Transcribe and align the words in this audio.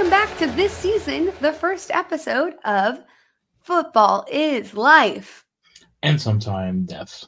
welcome 0.00 0.18
back 0.18 0.38
to 0.38 0.46
this 0.56 0.72
season, 0.72 1.30
the 1.42 1.52
first 1.52 1.90
episode 1.90 2.54
of 2.64 3.04
Football 3.60 4.24
is 4.32 4.72
Life. 4.72 5.44
And 6.02 6.18
sometime 6.18 6.86
death. 6.86 7.26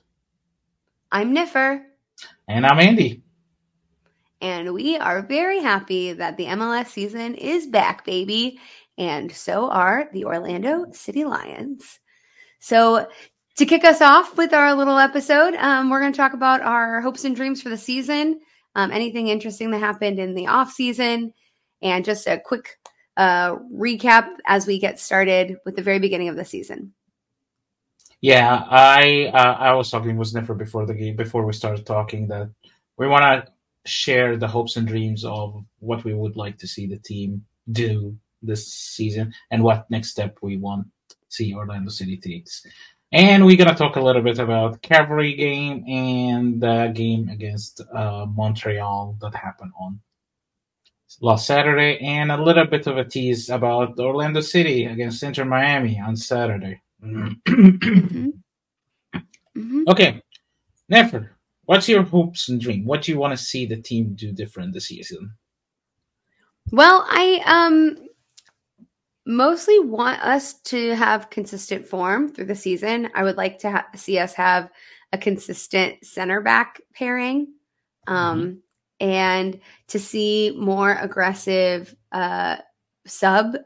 I'm 1.10 1.36
Nifer. 1.36 1.82
And 2.48 2.64
I'm 2.64 2.78
Andy. 2.80 3.20
And 4.40 4.72
we 4.72 4.96
are 4.96 5.20
very 5.20 5.60
happy 5.60 6.14
that 6.14 6.38
the 6.38 6.46
MLS 6.46 6.86
season 6.86 7.34
is 7.34 7.66
back, 7.66 8.06
baby. 8.06 8.58
And 8.96 9.30
so 9.30 9.68
are 9.68 10.08
the 10.14 10.24
Orlando 10.24 10.86
City 10.92 11.26
Lions. 11.26 12.00
So, 12.58 13.06
to 13.58 13.66
kick 13.66 13.84
us 13.84 14.00
off 14.00 14.38
with 14.38 14.54
our 14.54 14.74
little 14.74 14.96
episode, 14.96 15.56
um, 15.56 15.90
we're 15.90 16.00
going 16.00 16.12
to 16.12 16.16
talk 16.16 16.32
about 16.32 16.62
our 16.62 17.02
hopes 17.02 17.26
and 17.26 17.36
dreams 17.36 17.60
for 17.60 17.68
the 17.68 17.76
season, 17.76 18.40
um, 18.76 18.90
anything 18.90 19.28
interesting 19.28 19.70
that 19.72 19.80
happened 19.80 20.18
in 20.18 20.32
the 20.32 20.46
off 20.46 20.72
season, 20.72 21.34
and 21.82 22.04
just 22.04 22.26
a 22.26 22.38
quick 22.38 22.78
uh, 23.16 23.56
recap 23.74 24.28
as 24.46 24.66
we 24.66 24.78
get 24.78 24.98
started 24.98 25.58
with 25.64 25.76
the 25.76 25.82
very 25.82 25.98
beginning 25.98 26.28
of 26.28 26.36
the 26.36 26.44
season. 26.44 26.92
Yeah, 28.20 28.64
I 28.70 29.30
uh, 29.34 29.56
I 29.58 29.72
was 29.74 29.90
talking 29.90 30.16
with 30.16 30.28
Sniffer 30.28 30.54
before 30.54 30.86
the 30.86 30.94
game 30.94 31.16
before 31.16 31.44
we 31.44 31.52
started 31.52 31.84
talking 31.84 32.28
that 32.28 32.50
we 32.96 33.08
want 33.08 33.24
to 33.24 33.52
share 33.84 34.36
the 34.36 34.46
hopes 34.46 34.76
and 34.76 34.86
dreams 34.86 35.24
of 35.24 35.64
what 35.80 36.04
we 36.04 36.14
would 36.14 36.36
like 36.36 36.56
to 36.58 36.68
see 36.68 36.86
the 36.86 36.98
team 36.98 37.44
do 37.72 38.16
this 38.40 38.72
season 38.72 39.32
and 39.50 39.62
what 39.62 39.90
next 39.90 40.10
step 40.10 40.36
we 40.40 40.56
want 40.56 40.86
to 41.08 41.16
see 41.28 41.52
Orlando 41.52 41.90
City 41.90 42.16
takes. 42.16 42.64
And 43.10 43.44
we're 43.44 43.56
gonna 43.56 43.74
talk 43.74 43.96
a 43.96 44.00
little 44.00 44.22
bit 44.22 44.38
about 44.38 44.80
Cavalry 44.82 45.34
game 45.34 45.84
and 45.88 46.62
the 46.62 46.92
game 46.94 47.28
against 47.28 47.80
uh, 47.92 48.26
Montreal 48.26 49.16
that 49.20 49.34
happened 49.34 49.72
on 49.78 50.00
last 51.20 51.46
Saturday, 51.46 51.98
and 51.98 52.32
a 52.32 52.42
little 52.42 52.66
bit 52.66 52.86
of 52.86 52.96
a 52.96 53.04
tease 53.04 53.50
about 53.50 53.98
Orlando 53.98 54.40
City 54.40 54.86
against 54.86 55.22
Inter 55.22 55.44
Miami 55.44 56.00
on 56.00 56.16
Saturday. 56.16 56.80
mm-hmm. 57.02 58.30
Mm-hmm. 59.56 59.82
Okay, 59.88 60.22
Nifer, 60.90 61.28
what's 61.64 61.88
your 61.88 62.02
hopes 62.02 62.48
and 62.48 62.60
dream? 62.60 62.86
What 62.86 63.02
do 63.02 63.12
you 63.12 63.18
want 63.18 63.36
to 63.36 63.44
see 63.44 63.66
the 63.66 63.76
team 63.76 64.14
do 64.14 64.32
different 64.32 64.72
this 64.72 64.88
season? 64.88 65.32
Well, 66.70 67.04
I 67.08 67.42
um 67.44 68.08
mostly 69.26 69.78
want 69.80 70.22
us 70.22 70.54
to 70.62 70.94
have 70.94 71.30
consistent 71.30 71.86
form 71.86 72.32
through 72.32 72.46
the 72.46 72.54
season. 72.54 73.10
I 73.14 73.24
would 73.24 73.36
like 73.36 73.58
to 73.58 73.70
ha- 73.70 73.88
see 73.94 74.18
us 74.18 74.32
have 74.34 74.70
a 75.12 75.18
consistent 75.18 76.04
center 76.04 76.40
back 76.40 76.80
pairing. 76.94 77.48
Um, 78.06 78.40
mm-hmm 78.40 78.58
and 79.02 79.60
to 79.88 79.98
see 79.98 80.54
more 80.56 80.92
aggressive 80.92 81.94
uh, 82.12 82.56
sub 83.04 83.56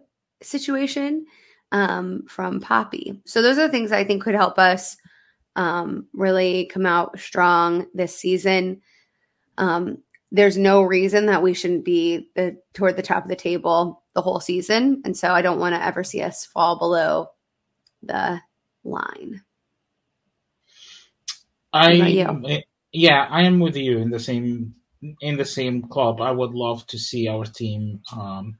situation 0.42 1.26
um, 1.72 2.24
from 2.26 2.58
Papi. 2.60 3.20
So 3.26 3.42
those 3.42 3.58
are 3.58 3.68
things 3.68 3.92
I 3.92 4.02
think 4.02 4.22
could 4.22 4.34
help 4.34 4.58
us 4.58 4.96
um, 5.54 6.06
really 6.14 6.66
come 6.72 6.86
out 6.86 7.18
strong 7.20 7.86
this 7.92 8.16
season. 8.16 8.80
Um, 9.58 9.98
there's 10.32 10.56
no 10.56 10.82
reason 10.82 11.26
that 11.26 11.42
we 11.42 11.52
shouldn't 11.52 11.84
be 11.84 12.30
the, 12.34 12.56
toward 12.72 12.96
the 12.96 13.02
top 13.02 13.22
of 13.22 13.28
the 13.28 13.36
table 13.36 14.02
the 14.14 14.22
whole 14.22 14.40
season, 14.40 15.02
and 15.04 15.14
so 15.14 15.32
I 15.32 15.42
don't 15.42 15.60
want 15.60 15.74
to 15.74 15.84
ever 15.84 16.02
see 16.02 16.22
us 16.22 16.46
fall 16.46 16.78
below 16.78 17.28
the 18.02 18.40
line. 18.84 19.42
I 21.74 21.92
yeah, 22.92 23.26
I 23.30 23.42
am 23.42 23.60
with 23.60 23.76
you 23.76 23.98
in 23.98 24.08
the 24.08 24.18
same 24.18 24.74
in 25.20 25.36
the 25.36 25.44
same 25.44 25.82
club, 25.82 26.20
I 26.20 26.30
would 26.30 26.52
love 26.52 26.86
to 26.88 26.98
see 26.98 27.28
our 27.28 27.44
team 27.44 28.00
um, 28.16 28.58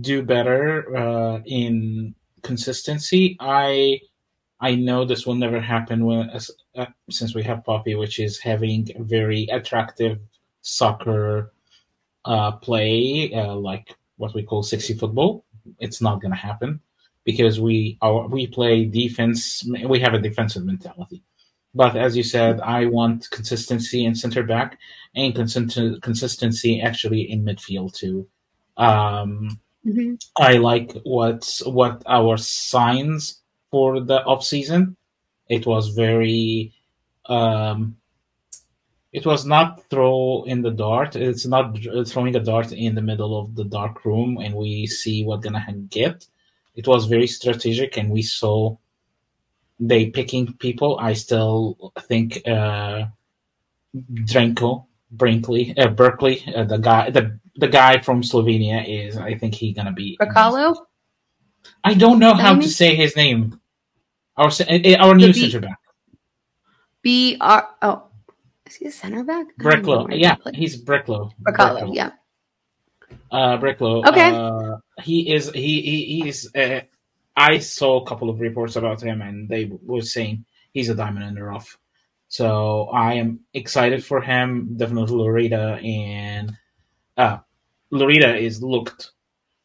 do 0.00 0.22
better 0.22 0.96
uh, 0.96 1.40
in 1.46 2.14
consistency. 2.42 3.36
I 3.40 4.00
I 4.60 4.74
know 4.74 5.04
this 5.04 5.26
will 5.26 5.36
never 5.36 5.60
happen 5.60 6.04
when, 6.04 6.30
uh, 6.30 6.86
since 7.10 7.34
we 7.34 7.44
have 7.44 7.62
Papi, 7.64 7.96
which 7.96 8.18
is 8.18 8.40
having 8.40 8.88
a 8.96 9.02
very 9.02 9.46
attractive 9.52 10.18
soccer 10.62 11.52
uh, 12.24 12.52
play, 12.52 13.32
uh, 13.32 13.54
like 13.54 13.94
what 14.16 14.34
we 14.34 14.42
call 14.42 14.62
sexy 14.62 14.94
football. 14.94 15.44
It's 15.78 16.00
not 16.00 16.20
going 16.20 16.32
to 16.32 16.36
happen 16.36 16.80
because 17.24 17.60
we 17.60 17.98
our, 18.02 18.26
we 18.26 18.46
play 18.46 18.84
defense. 18.84 19.68
We 19.86 20.00
have 20.00 20.14
a 20.14 20.18
defensive 20.18 20.64
mentality. 20.64 21.22
But 21.74 21.96
as 21.96 22.16
you 22.16 22.22
said, 22.22 22.60
I 22.60 22.86
want 22.86 23.30
consistency 23.30 24.04
in 24.04 24.14
center 24.14 24.42
back 24.42 24.78
and 25.14 25.34
consist- 25.34 26.02
consistency 26.02 26.80
actually 26.80 27.30
in 27.30 27.44
midfield 27.44 27.94
too. 27.94 28.26
Um, 28.76 29.60
mm-hmm. 29.84 30.14
I 30.38 30.54
like 30.54 30.92
what 31.04 31.60
what 31.66 32.02
our 32.06 32.36
signs 32.36 33.40
for 33.70 34.00
the 34.00 34.24
off 34.24 34.44
season. 34.44 34.96
It 35.48 35.66
was 35.66 35.88
very. 35.88 36.72
Um, 37.26 37.96
it 39.12 39.24
was 39.24 39.46
not 39.46 39.82
throw 39.88 40.44
in 40.44 40.60
the 40.60 40.70
dart. 40.70 41.16
It's 41.16 41.46
not 41.46 41.78
throwing 42.06 42.36
a 42.36 42.40
dart 42.40 42.72
in 42.72 42.94
the 42.94 43.02
middle 43.02 43.40
of 43.40 43.54
the 43.54 43.64
dark 43.64 44.04
room 44.04 44.38
and 44.38 44.54
we 44.54 44.86
see 44.86 45.24
what 45.24 45.40
gonna 45.40 45.64
get. 45.88 46.26
It 46.78 46.86
was 46.86 47.06
very 47.06 47.26
strategic, 47.26 47.96
and 47.96 48.08
we 48.08 48.22
saw 48.22 48.76
they 49.80 50.10
picking 50.10 50.52
people. 50.54 50.98
I 51.00 51.12
still 51.12 51.92
think 52.00 52.42
uh, 52.46 53.06
Drenko 53.94 54.86
Brinkley, 55.10 55.74
uh, 55.78 55.88
Berkeley, 55.88 56.42
uh, 56.54 56.64
the 56.64 56.78
guy, 56.78 57.10
the 57.10 57.38
the 57.56 57.68
guy 57.68 58.00
from 58.00 58.22
Slovenia 58.22 58.84
is. 58.86 59.16
I 59.16 59.34
think 59.34 59.54
he's 59.54 59.74
gonna 59.74 59.92
be. 59.92 60.18
Bacalo. 60.20 60.76
I 61.84 61.94
don't 61.94 62.18
know 62.18 62.34
how 62.34 62.54
to 62.54 62.68
say 62.68 62.94
his 62.94 63.16
name. 63.16 63.60
Our 64.36 64.48
uh, 64.48 64.96
our 64.98 65.14
new 65.14 65.32
B- 65.32 65.50
center 65.50 65.60
back. 65.60 65.78
B 67.02 67.36
R 67.40 67.68
oh, 67.82 68.08
is 68.66 68.74
he 68.76 68.86
a 68.86 68.90
center 68.90 69.24
back? 69.24 69.46
Bricklow, 69.58 70.08
yeah, 70.12 70.36
he's 70.54 70.82
Bricklow. 70.82 71.32
Bricklow, 71.42 71.94
yeah. 71.94 72.12
Uh, 73.30 73.58
Bricklow. 73.58 74.06
Okay. 74.06 74.30
Uh, 74.30 74.76
he 75.02 75.32
is 75.32 75.50
he 75.52 75.80
he 75.82 76.22
he's. 76.22 76.54
Uh, 76.54 76.80
I 77.38 77.58
saw 77.58 78.00
a 78.00 78.06
couple 78.06 78.28
of 78.28 78.40
reports 78.40 78.74
about 78.74 79.00
him, 79.00 79.22
and 79.22 79.48
they 79.48 79.70
were 79.82 80.02
saying 80.02 80.44
he's 80.72 80.88
a 80.88 80.94
diamond 80.94 81.24
in 81.26 81.34
the 81.34 81.44
rough. 81.44 81.78
So 82.26 82.88
I 82.92 83.14
am 83.14 83.40
excited 83.54 84.04
for 84.04 84.20
him. 84.20 84.76
Definitely 84.76 85.16
Lodeiro 85.16 85.82
and 85.84 86.52
uh, 87.16 87.38
Lodeiro 87.92 88.38
is 88.38 88.62
looked 88.62 89.12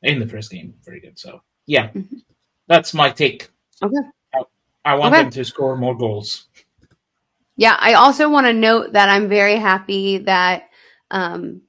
in 0.03 0.19
the 0.19 0.27
first 0.27 0.51
game 0.51 0.75
very 0.83 0.99
good. 0.99 1.17
So 1.17 1.41
yeah, 1.65 1.87
mm-hmm. 1.87 2.17
that's 2.67 2.93
my 2.93 3.09
take. 3.09 3.49
Okay. 3.81 3.97
I, 4.33 4.43
I 4.85 4.95
want 4.95 5.13
okay. 5.13 5.23
them 5.23 5.31
to 5.31 5.43
score 5.43 5.75
more 5.75 5.97
goals. 5.97 6.45
Yeah, 7.55 7.75
I 7.79 7.93
also 7.93 8.29
want 8.29 8.47
to 8.47 8.53
note 8.53 8.93
that 8.93 9.09
I'm 9.09 9.27
very 9.27 9.57
happy 9.57 10.19
that 10.19 10.69
um, 11.11 11.61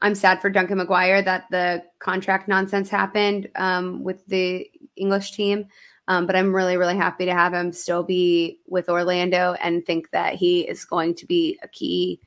I'm 0.00 0.14
sad 0.14 0.40
for 0.40 0.50
Duncan 0.50 0.78
McGuire 0.78 1.24
that 1.24 1.44
the 1.50 1.84
contract 1.98 2.48
nonsense 2.48 2.88
happened 2.88 3.48
um, 3.56 4.02
with 4.02 4.26
the 4.26 4.68
English 4.96 5.32
team. 5.32 5.66
Um, 6.06 6.26
but 6.26 6.36
I'm 6.36 6.54
really, 6.54 6.76
really 6.76 6.96
happy 6.96 7.24
to 7.24 7.32
have 7.32 7.54
him 7.54 7.72
still 7.72 8.02
be 8.02 8.60
with 8.66 8.88
Orlando 8.90 9.54
and 9.54 9.84
think 9.84 10.10
that 10.10 10.34
he 10.34 10.60
is 10.60 10.84
going 10.84 11.14
to 11.14 11.26
be 11.26 11.58
a 11.62 11.68
key 11.68 12.20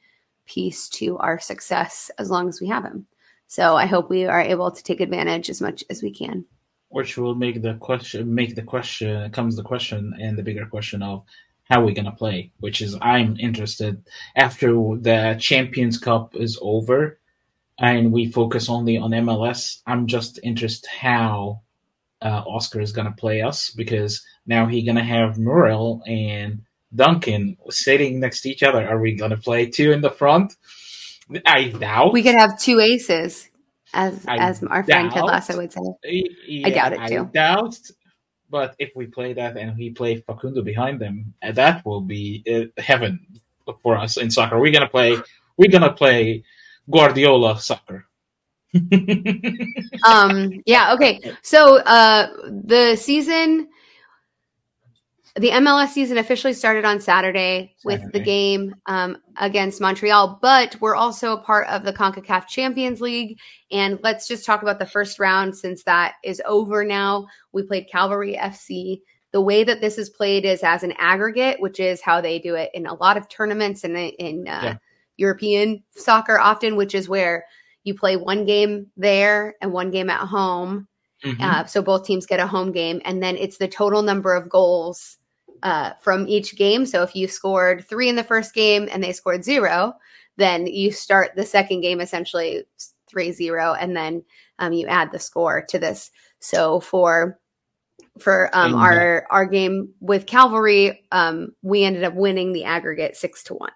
piece 0.46 0.90
to 0.90 1.18
our 1.20 1.40
success 1.40 2.10
as 2.18 2.32
long 2.32 2.50
as 2.50 2.60
we 2.60 2.68
have 2.68 2.84
him. 2.84 3.06
So 3.48 3.76
I 3.76 3.86
hope 3.86 4.10
we 4.10 4.26
are 4.26 4.42
able 4.42 4.72
to 4.72 4.84
take 4.84 5.00
advantage 5.00 5.50
as 5.50 5.62
much 5.62 5.84
as 5.90 6.02
we 6.02 6.12
can. 6.12 6.46
Which 6.90 7.18
will 7.18 7.36
make 7.36 7.62
the 7.62 7.76
question 7.76 8.34
make 8.34 8.56
the 8.56 8.64
question 8.64 9.30
comes 9.32 9.56
the 9.56 9.64
question 9.64 10.14
and 10.20 10.38
the 10.38 10.44
bigger 10.44 10.66
question 10.66 11.04
of 11.04 11.24
how 11.70 11.82
we're 11.82 11.88
we 11.88 11.94
gonna 11.94 12.14
play, 12.14 12.52
which 12.60 12.82
is 12.82 12.98
I'm 13.02 13.38
interested 13.38 14.02
after 14.36 14.72
the 14.72 15.38
Champions 15.40 15.98
Cup 15.98 16.36
is 16.36 16.58
over 16.62 17.20
and 17.80 18.12
we 18.12 18.32
focus 18.32 18.70
only 18.70 18.98
on 18.98 19.12
MLS. 19.12 19.82
I'm 19.86 20.08
just 20.08 20.40
interested 20.44 20.90
how 20.90 21.62
uh, 22.22 22.44
Oscar 22.48 22.82
is 22.82 22.92
gonna 22.92 23.12
play 23.12 23.42
us 23.42 23.72
because 23.72 24.24
now 24.46 24.66
he's 24.66 24.86
gonna 24.86 25.04
have 25.04 25.38
Muriel 25.38 26.02
and 26.08 26.62
Duncan 26.96 27.58
sitting 27.70 28.20
next 28.20 28.42
to 28.42 28.50
each 28.50 28.64
other. 28.64 28.88
Are 28.88 29.00
we 29.00 29.16
gonna 29.16 29.38
play 29.38 29.68
two 29.68 29.92
in 29.92 30.02
the 30.02 30.10
front? 30.10 30.56
I 31.46 31.70
doubt 31.70 32.14
we 32.14 32.24
could 32.24 32.36
have 32.36 32.60
two 32.60 32.80
aces, 32.80 33.50
as 33.94 34.26
I 34.28 34.38
as 34.38 34.64
our 34.64 34.84
friend 34.84 35.12
Ted 35.12 35.24
Lasso 35.24 35.58
would 35.58 35.72
say. 35.72 35.82
Yeah, 36.04 36.68
I 36.68 36.70
doubt 36.72 36.94
it 36.94 37.08
too. 37.10 37.22
I 37.24 37.26
doubt, 37.26 37.80
but 38.50 38.76
if 38.80 38.92
we 38.96 39.08
play 39.08 39.34
that 39.34 39.58
and 39.58 39.78
we 39.78 39.92
play 39.92 40.22
Facundo 40.22 40.62
behind 40.62 41.00
them, 41.00 41.34
uh, 41.44 41.52
that 41.52 41.86
will 41.86 42.02
be 42.02 42.44
uh, 42.50 42.82
heaven 42.82 43.26
for 43.84 43.98
us 43.98 44.18
in 44.18 44.32
soccer. 44.32 44.60
We're 44.60 44.72
gonna 44.72 44.90
play. 44.90 45.18
We're 45.58 45.72
gonna 45.72 45.94
play 45.94 46.44
Guardiola 46.90 47.60
soccer. 47.60 48.07
Um 50.06 50.52
yeah 50.66 50.94
okay 50.94 51.22
so 51.42 51.78
uh 51.78 52.28
the 52.50 52.96
season 52.98 53.68
the 55.38 55.50
MLS 55.52 55.90
season 55.90 56.18
officially 56.18 56.54
started 56.54 56.84
on 56.84 57.00
Saturday, 57.00 57.76
Saturday. 57.78 58.04
with 58.04 58.12
the 58.12 58.20
game 58.20 58.76
um, 58.88 59.18
against 59.36 59.80
Montreal, 59.80 60.40
but 60.42 60.76
we're 60.82 60.96
also 60.96 61.34
a 61.34 61.42
part 61.42 61.68
of 61.68 61.84
the 61.84 61.94
CONCACAF 61.94 62.48
Champions 62.48 63.02
League. 63.02 63.38
And 63.72 64.00
let's 64.02 64.28
just 64.28 64.46
talk 64.46 64.64
about 64.64 64.80
the 64.80 64.86
first 64.86 65.20
round 65.20 65.56
since 65.56 65.84
that 65.84 66.16
is 66.24 66.42
over 66.46 66.84
now. 66.84 67.28
We 67.52 67.64
played 67.64 67.88
Cavalry 67.92 68.36
FC. 68.36 69.02
The 69.32 69.42
way 69.42 69.64
that 69.64 69.80
this 69.80 70.00
is 70.00 70.10
played 70.10 70.44
is 70.44 70.64
as 70.64 70.82
an 70.82 70.94
aggregate, 70.98 71.60
which 71.60 71.80
is 71.80 72.02
how 72.02 72.20
they 72.20 72.40
do 72.40 72.56
it 72.56 72.72
in 72.74 72.88
a 72.88 72.96
lot 72.96 73.18
of 73.18 73.30
tournaments 73.30 73.84
and 73.84 73.96
in, 73.96 74.10
in 74.18 74.48
uh, 74.48 74.62
yeah. 74.64 74.78
European 75.18 75.84
soccer 75.92 76.40
often, 76.40 76.76
which 76.76 76.96
is 76.96 77.08
where 77.08 77.46
you 77.88 77.96
play 77.96 78.18
one 78.18 78.46
game 78.46 78.88
there 78.98 79.56
and 79.62 79.72
one 79.72 79.90
game 79.90 80.10
at 80.10 80.28
home. 80.28 80.88
Mm-hmm. 81.24 81.42
Uh, 81.42 81.66
so 81.66 81.82
both 81.82 82.06
teams 82.06 82.28
get 82.28 82.40
a 82.40 82.46
home 82.46 82.72
game, 82.72 83.02
and 83.06 83.24
then 83.24 83.38
it's 83.38 83.58
the 83.58 83.68
total 83.68 84.04
number 84.04 84.36
of 84.36 84.50
goals 84.50 85.18
uh, 85.64 85.94
from 86.00 86.28
each 86.28 86.56
game. 86.56 86.86
So 86.86 87.02
if 87.02 87.16
you 87.16 87.28
scored 87.28 87.86
three 87.90 88.10
in 88.10 88.16
the 88.16 88.24
first 88.24 88.54
game 88.54 88.88
and 88.92 89.04
they 89.04 89.14
scored 89.14 89.44
zero, 89.44 89.94
then 90.36 90.68
you 90.68 90.92
start 90.92 91.32
the 91.36 91.46
second 91.46 91.82
game 91.82 92.00
essentially 92.02 92.66
three 93.08 93.32
zero, 93.32 93.74
and 93.74 93.96
then 93.96 94.24
um, 94.60 94.74
you 94.74 94.86
add 94.86 95.12
the 95.12 95.20
score 95.20 95.66
to 95.70 95.80
this. 95.80 96.12
So 96.40 96.80
for 96.82 97.40
for 98.20 98.56
um, 98.56 98.76
our 98.76 99.26
our 99.32 99.46
game 99.46 99.94
with 100.00 100.28
Cavalry, 100.28 101.04
um, 101.12 101.56
we 101.64 101.84
ended 101.84 102.04
up 102.04 102.14
winning 102.14 102.54
the 102.54 102.66
aggregate 102.66 103.16
six 103.16 103.44
to 103.46 103.56
one. 103.56 103.72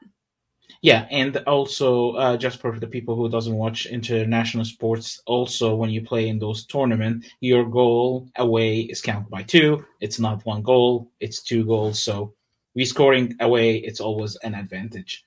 Yeah, 0.82 1.06
and 1.12 1.38
also 1.46 2.14
uh, 2.14 2.38
just 2.38 2.60
for 2.60 2.80
the 2.80 2.88
people 2.88 3.16
who 3.16 3.30
doesn't 3.30 3.54
watch 3.54 3.86
international 3.86 4.66
sports, 4.66 5.22
also 5.28 5.76
when 5.76 5.92
you 5.92 6.02
play 6.02 6.28
in 6.28 6.40
those 6.40 6.66
tournaments, 6.66 7.30
your 7.40 7.70
goal 7.70 8.28
away 8.36 8.82
is 8.82 9.00
counted 9.00 9.30
by 9.30 9.44
two. 9.44 9.86
It's 10.00 10.20
not 10.20 10.44
one 10.44 10.64
goal; 10.64 11.12
it's 11.20 11.44
two 11.44 11.66
goals. 11.66 12.02
So 12.02 12.34
we 12.74 12.86
scoring 12.86 13.36
away, 13.40 13.76
it's 13.78 14.00
always 14.00 14.36
an 14.38 14.56
advantage. 14.56 15.24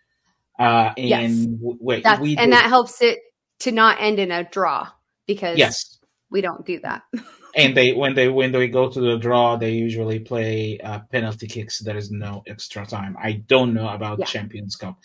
Uh, 0.59 0.93
and 0.97 1.09
yes. 1.09 1.47
wait, 1.61 2.05
we 2.21 2.37
and 2.37 2.53
that 2.53 2.67
helps 2.67 3.01
it 3.01 3.21
to 3.61 3.71
not 3.71 3.99
end 4.01 4.19
in 4.19 4.33
a 4.33 4.43
draw 4.43 4.89
because 5.27 5.57
yes, 5.57 6.01
we 6.31 6.41
don't 6.41 6.67
do 6.67 6.81
that. 6.81 7.03
and 7.57 7.77
they 7.77 7.93
when 7.93 8.15
they 8.15 8.29
when 8.29 8.53
they 8.53 8.69
go 8.69 8.89
to 8.91 9.01
the 9.01 9.17
draw, 9.17 9.57
they 9.57 9.73
usually 9.73 10.19
play 10.19 10.79
uh, 10.81 11.01
penalty 11.11 11.47
kicks. 11.47 11.79
There 11.79 11.97
is 11.97 12.11
no 12.11 12.43
extra 12.47 12.87
time. 12.87 13.17
I 13.21 13.33
don't 13.33 13.75
know 13.75 13.89
about 13.89 14.19
yeah. 14.19 14.27
Champions 14.27 14.77
Cup, 14.77 14.99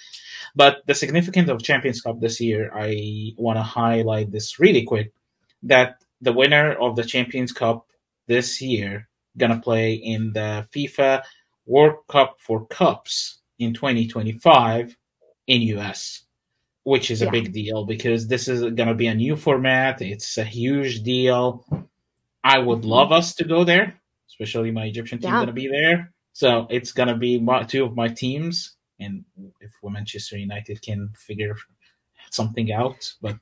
but 0.55 0.85
the 0.87 0.95
significance 0.95 1.49
of 1.49 1.61
Champions 1.61 2.01
Cup 2.01 2.19
this 2.19 2.39
year, 2.41 2.71
I 2.73 3.33
want 3.37 3.57
to 3.57 3.63
highlight 3.63 4.31
this 4.31 4.59
really 4.59 4.83
quick. 4.83 5.13
That 5.63 6.03
the 6.21 6.33
winner 6.33 6.73
of 6.73 6.95
the 6.95 7.03
Champions 7.03 7.51
Cup 7.51 7.85
this 8.27 8.61
year 8.61 9.07
gonna 9.37 9.59
play 9.59 9.93
in 9.93 10.33
the 10.33 10.67
FIFA 10.73 11.23
World 11.65 12.07
Cup 12.07 12.37
for 12.39 12.65
Cups 12.65 13.39
in 13.59 13.73
2025 13.73 14.95
in 15.47 15.61
US 15.61 16.23
which 16.83 17.11
is 17.11 17.21
a 17.21 17.29
big 17.29 17.51
deal 17.51 17.85
because 17.85 18.27
this 18.27 18.47
is 18.47 18.61
going 18.61 18.87
to 18.87 18.95
be 18.95 19.05
a 19.05 19.13
new 19.13 19.35
format. 19.35 20.01
It's 20.01 20.39
a 20.39 20.43
huge 20.43 21.03
deal. 21.03 21.63
I 22.43 22.59
would 22.59 22.79
mm-hmm. 22.79 22.89
love 22.89 23.11
us 23.11 23.35
to 23.35 23.43
go 23.43 23.63
there, 23.63 23.99
especially 24.29 24.71
my 24.71 24.85
Egyptian 24.85 25.19
team 25.19 25.29
yeah. 25.29 25.37
going 25.37 25.47
to 25.47 25.53
be 25.53 25.67
there. 25.67 26.13
So 26.33 26.67
it's 26.69 26.91
going 26.91 27.09
to 27.09 27.15
be 27.15 27.39
my, 27.39 27.63
two 27.63 27.83
of 27.83 27.95
my 27.95 28.07
teams, 28.07 28.75
and 28.99 29.25
if 29.59 29.71
Manchester 29.83 30.37
United 30.37 30.81
can 30.81 31.09
figure 31.15 31.55
something 32.31 32.71
out, 32.71 33.11
but 33.21 33.37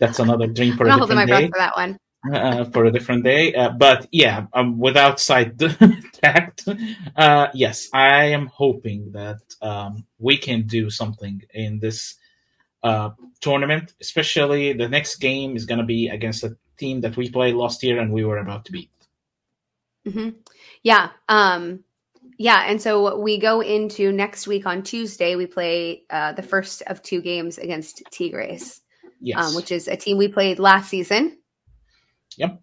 that's 0.00 0.18
another 0.18 0.46
dream 0.46 0.76
for 0.76 0.88
I'm 0.88 1.02
a 1.02 1.06
different 1.06 1.30
day. 1.30 1.46
for 1.48 1.58
that 1.58 1.76
one. 1.76 1.98
Uh, 2.32 2.64
for 2.64 2.86
a 2.86 2.90
different 2.90 3.22
day, 3.22 3.54
uh, 3.54 3.70
but 3.70 4.08
yeah, 4.10 4.46
um, 4.52 4.78
without 4.80 5.20
side 5.20 5.56
tact, 6.12 6.66
uh, 7.14 7.46
yes, 7.54 7.88
I 7.92 8.24
am 8.24 8.46
hoping 8.46 9.12
that 9.12 9.38
um, 9.62 10.04
we 10.18 10.36
can 10.36 10.66
do 10.66 10.90
something 10.90 11.40
in 11.54 11.78
this 11.78 12.16
uh, 12.82 13.10
tournament. 13.40 13.94
Especially 14.00 14.72
the 14.72 14.88
next 14.88 15.16
game 15.16 15.54
is 15.54 15.66
going 15.66 15.78
to 15.78 15.84
be 15.84 16.08
against 16.08 16.42
a 16.42 16.56
team 16.76 17.00
that 17.00 17.16
we 17.16 17.30
played 17.30 17.54
last 17.54 17.82
year 17.82 18.00
and 18.00 18.12
we 18.12 18.24
were 18.24 18.38
about 18.38 18.64
to 18.66 18.72
beat. 18.72 18.90
Mm-hmm. 20.06 20.30
Yeah. 20.82 21.10
Um, 21.28 21.80
yeah. 22.38 22.64
And 22.66 22.80
so 22.80 23.18
we 23.18 23.38
go 23.38 23.60
into 23.60 24.12
next 24.12 24.46
week 24.46 24.66
on 24.66 24.82
Tuesday, 24.82 25.36
we 25.36 25.46
play 25.46 26.02
uh, 26.10 26.32
the 26.32 26.42
first 26.42 26.82
of 26.86 27.02
two 27.02 27.20
games 27.20 27.58
against 27.58 28.02
Tigres, 28.10 28.82
yes. 29.20 29.38
Um, 29.38 29.54
which 29.56 29.72
is 29.72 29.88
a 29.88 29.96
team 29.96 30.18
we 30.18 30.28
played 30.28 30.58
last 30.58 30.90
season. 30.90 31.38
Yep. 32.36 32.60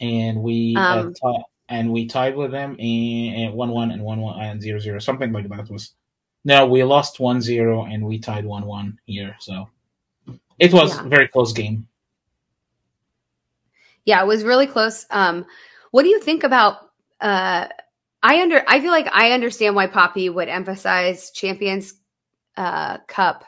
And 0.00 0.42
we, 0.42 0.74
uh, 0.76 1.00
um, 1.00 1.14
uh, 1.22 1.32
t- 1.32 1.44
and 1.72 1.90
we 1.90 2.06
tied 2.06 2.36
with 2.36 2.50
them 2.50 2.76
in 2.78 3.52
one 3.52 3.70
one 3.70 3.90
and 3.90 4.02
one 4.02 4.20
one 4.20 4.38
and 4.40 4.60
zero 4.60 4.78
zero 4.78 4.98
something 4.98 5.32
like 5.32 5.48
that 5.48 5.70
was 5.70 5.94
no 6.44 6.66
we 6.66 6.84
lost 6.84 7.18
one 7.18 7.40
zero 7.40 7.84
and 7.84 8.04
we 8.04 8.18
tied 8.18 8.44
one 8.44 8.66
one 8.66 8.98
here 9.06 9.34
so 9.40 9.68
it 10.58 10.72
was 10.72 10.94
yeah. 10.94 11.06
a 11.06 11.08
very 11.08 11.28
close 11.28 11.52
game 11.52 11.88
yeah, 14.04 14.22
it 14.22 14.26
was 14.26 14.44
really 14.44 14.66
close. 14.66 15.06
Um, 15.10 15.46
what 15.90 16.02
do 16.02 16.08
you 16.08 16.20
think 16.20 16.44
about? 16.44 16.90
Uh, 17.20 17.68
I 18.22 18.40
under 18.40 18.62
I 18.66 18.80
feel 18.80 18.90
like 18.90 19.08
I 19.12 19.32
understand 19.32 19.74
why 19.74 19.86
Papi 19.86 20.32
would 20.32 20.48
emphasize 20.48 21.30
Champions 21.30 21.94
uh, 22.56 22.98
Cup 23.08 23.44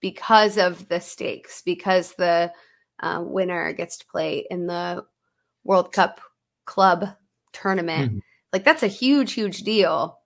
because 0.00 0.58
of 0.58 0.88
the 0.88 1.00
stakes, 1.00 1.62
because 1.64 2.14
the 2.14 2.52
uh, 3.00 3.22
winner 3.24 3.72
gets 3.72 3.98
to 3.98 4.06
play 4.06 4.46
in 4.50 4.66
the 4.66 5.04
World 5.64 5.92
Cup 5.92 6.20
club 6.64 7.08
tournament. 7.52 8.10
Mm-hmm. 8.10 8.18
Like 8.52 8.64
that's 8.64 8.82
a 8.82 8.88
huge, 8.88 9.32
huge 9.32 9.62
deal, 9.62 10.18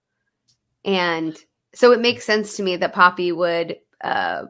and 0.85 1.37
so 1.75 1.93
it 1.93 2.01
makes 2.01 2.25
sense 2.25 2.57
to 2.57 2.63
me 2.63 2.77
that 2.77 2.95
Papi 2.95 3.35
would 3.37 3.77
uh, 4.03 4.45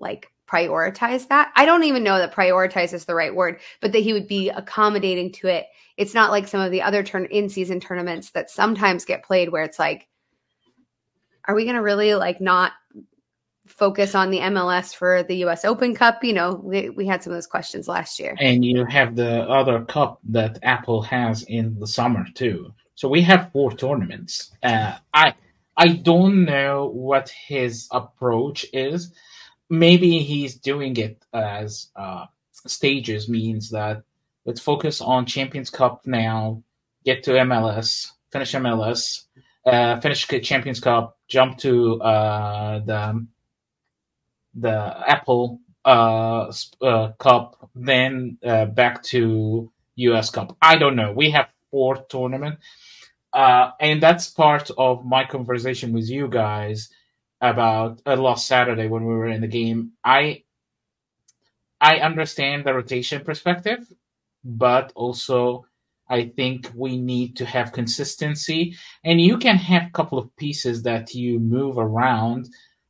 like 0.00 0.30
prioritize 0.46 1.28
that. 1.28 1.52
I 1.56 1.66
don't 1.66 1.84
even 1.84 2.04
know 2.04 2.18
that 2.18 2.34
prioritize 2.34 2.92
is 2.92 3.04
the 3.04 3.14
right 3.14 3.34
word, 3.34 3.60
but 3.80 3.92
that 3.92 4.00
he 4.00 4.12
would 4.12 4.28
be 4.28 4.48
accommodating 4.50 5.32
to 5.32 5.48
it. 5.48 5.66
It's 5.96 6.14
not 6.14 6.30
like 6.30 6.46
some 6.46 6.60
of 6.60 6.70
the 6.70 6.82
other 6.82 7.02
turn 7.02 7.26
in 7.26 7.48
season 7.48 7.80
tournaments 7.80 8.30
that 8.30 8.50
sometimes 8.50 9.04
get 9.04 9.24
played 9.24 9.50
where 9.50 9.64
it's 9.64 9.78
like, 9.78 10.08
are 11.46 11.54
we 11.54 11.64
going 11.64 11.76
to 11.76 11.82
really 11.82 12.14
like 12.14 12.40
not 12.40 12.72
focus 13.66 14.14
on 14.14 14.30
the 14.30 14.38
MLS 14.38 14.94
for 14.94 15.22
the 15.22 15.44
US 15.46 15.64
Open 15.64 15.94
Cup? 15.94 16.22
You 16.22 16.32
know, 16.32 16.60
we, 16.62 16.90
we 16.90 17.06
had 17.06 17.22
some 17.22 17.32
of 17.32 17.36
those 17.36 17.46
questions 17.46 17.88
last 17.88 18.18
year. 18.18 18.36
And 18.40 18.64
you 18.64 18.84
have 18.84 19.16
the 19.16 19.42
other 19.42 19.84
cup 19.84 20.20
that 20.30 20.58
Apple 20.62 21.02
has 21.02 21.42
in 21.44 21.78
the 21.78 21.86
summer 21.86 22.24
too. 22.34 22.72
So 22.94 23.08
we 23.08 23.22
have 23.22 23.52
four 23.52 23.72
tournaments. 23.72 24.52
Uh, 24.62 24.96
I 25.12 25.34
I 25.76 25.88
don't 25.88 26.44
know 26.46 26.86
what 26.86 27.28
his 27.28 27.88
approach 27.92 28.64
is 28.72 29.12
maybe 29.68 30.20
he's 30.20 30.56
doing 30.56 30.96
it 30.96 31.24
as 31.32 31.88
uh, 31.96 32.26
stages 32.52 33.28
means 33.28 33.70
that 33.70 34.02
let's 34.44 34.60
focus 34.60 35.00
on 35.00 35.26
Champions 35.26 35.70
Cup 35.70 36.06
now, 36.06 36.62
get 37.04 37.22
to 37.24 37.32
MLS, 37.32 38.12
finish 38.30 38.52
MLS, 38.52 39.24
uh, 39.64 40.00
finish 40.00 40.26
Champions 40.42 40.80
Cup, 40.80 41.18
jump 41.28 41.58
to 41.58 42.00
uh, 42.00 42.78
the 42.80 43.26
the 44.54 45.08
Apple 45.08 45.60
uh, 45.84 46.50
uh 46.80 47.12
Cup, 47.18 47.70
then 47.74 48.38
uh, 48.44 48.66
back 48.66 49.02
to 49.04 49.70
US 49.96 50.30
Cup. 50.30 50.56
I 50.62 50.76
don't 50.76 50.96
know. 50.96 51.12
We 51.12 51.30
have 51.30 51.48
four 51.70 51.96
tournament, 52.08 52.58
uh, 53.32 53.72
and 53.80 54.02
that's 54.02 54.28
part 54.30 54.70
of 54.78 55.04
my 55.04 55.24
conversation 55.24 55.92
with 55.92 56.08
you 56.08 56.28
guys 56.28 56.90
about 57.40 58.00
uh, 58.06 58.16
last 58.16 58.46
Saturday 58.46 58.88
when 58.88 59.04
we 59.04 59.14
were 59.14 59.28
in 59.28 59.40
the 59.40 59.48
game. 59.48 59.92
I 60.04 60.42
I 61.80 61.98
understand 61.98 62.64
the 62.64 62.74
rotation 62.74 63.22
perspective, 63.24 63.92
but 64.44 64.92
also 64.94 65.66
I 66.08 66.28
think 66.36 66.70
we 66.74 66.96
need 66.96 67.36
to 67.36 67.44
have 67.44 67.72
consistency, 67.72 68.76
and 69.04 69.20
you 69.20 69.38
can 69.38 69.56
have 69.56 69.86
a 69.86 69.90
couple 69.90 70.18
of 70.18 70.34
pieces 70.36 70.82
that 70.84 71.14
you 71.14 71.38
move 71.38 71.78
around 71.78 72.48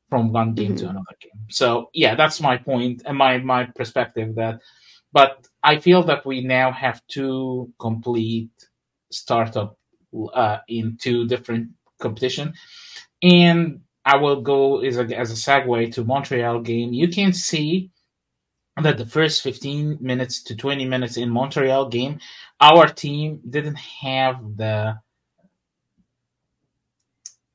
from 0.09 0.33
one 0.33 0.55
game 0.55 0.73
mm-hmm. 0.75 0.85
to 0.85 0.91
another 0.91 1.17
game. 1.21 1.47
So 1.49 1.91
yeah, 1.93 2.15
that's 2.15 2.41
my 2.41 2.57
point 2.57 3.03
and 3.07 3.17
my 3.17 3.39
my 3.39 3.65
perspective. 3.65 4.35
That, 4.37 4.61
but 5.13 5.49
I 5.63 5.79
feel 5.79 6.03
that 6.05 6.27
we 6.27 6.43
now 6.43 6.71
have 6.71 7.03
two 7.09 7.73
complete 7.81 8.51
startup 9.11 9.79
uh, 10.33 10.59
in 10.69 10.99
two 11.01 11.27
different 11.27 11.71
competition, 11.99 12.53
and 13.23 13.81
I 14.07 14.17
will 14.17 14.41
go 14.41 14.81
as 14.81 14.97
a, 14.97 15.03
as 15.19 15.33
a 15.33 15.35
segue 15.35 15.93
to 15.95 16.05
Montreal 16.05 16.61
game. 16.61 16.93
You 16.93 17.09
can 17.09 17.33
see 17.33 17.91
that 18.81 18.99
the 18.99 19.05
first 19.05 19.43
15 19.43 19.99
minutes 20.01 20.43
to 20.45 20.55
20 20.55 20.85
minutes 20.85 21.17
in 21.17 21.29
Montreal 21.29 21.89
game, 21.89 22.21
our 22.61 22.87
team 22.87 23.41
didn't 23.49 23.79
have 23.79 24.57
the 24.57 24.99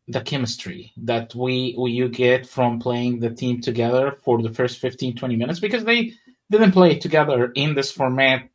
the 0.07 0.19
chemistry 0.19 0.91
that 0.97 1.33
we, 1.33 1.73
we 1.79 1.91
you 1.91 2.09
get 2.09 2.45
from 2.45 2.79
playing 2.79 3.19
the 3.19 3.29
team 3.29 3.61
together 3.61 4.17
for 4.23 4.41
the 4.41 4.49
first 4.49 4.79
15 4.79 5.15
20 5.15 5.35
minutes 5.37 5.59
because 5.61 5.85
they 5.85 6.11
didn't 6.49 6.73
play 6.73 6.99
together 6.99 7.51
in 7.55 7.75
this 7.75 7.91
format 7.91 8.49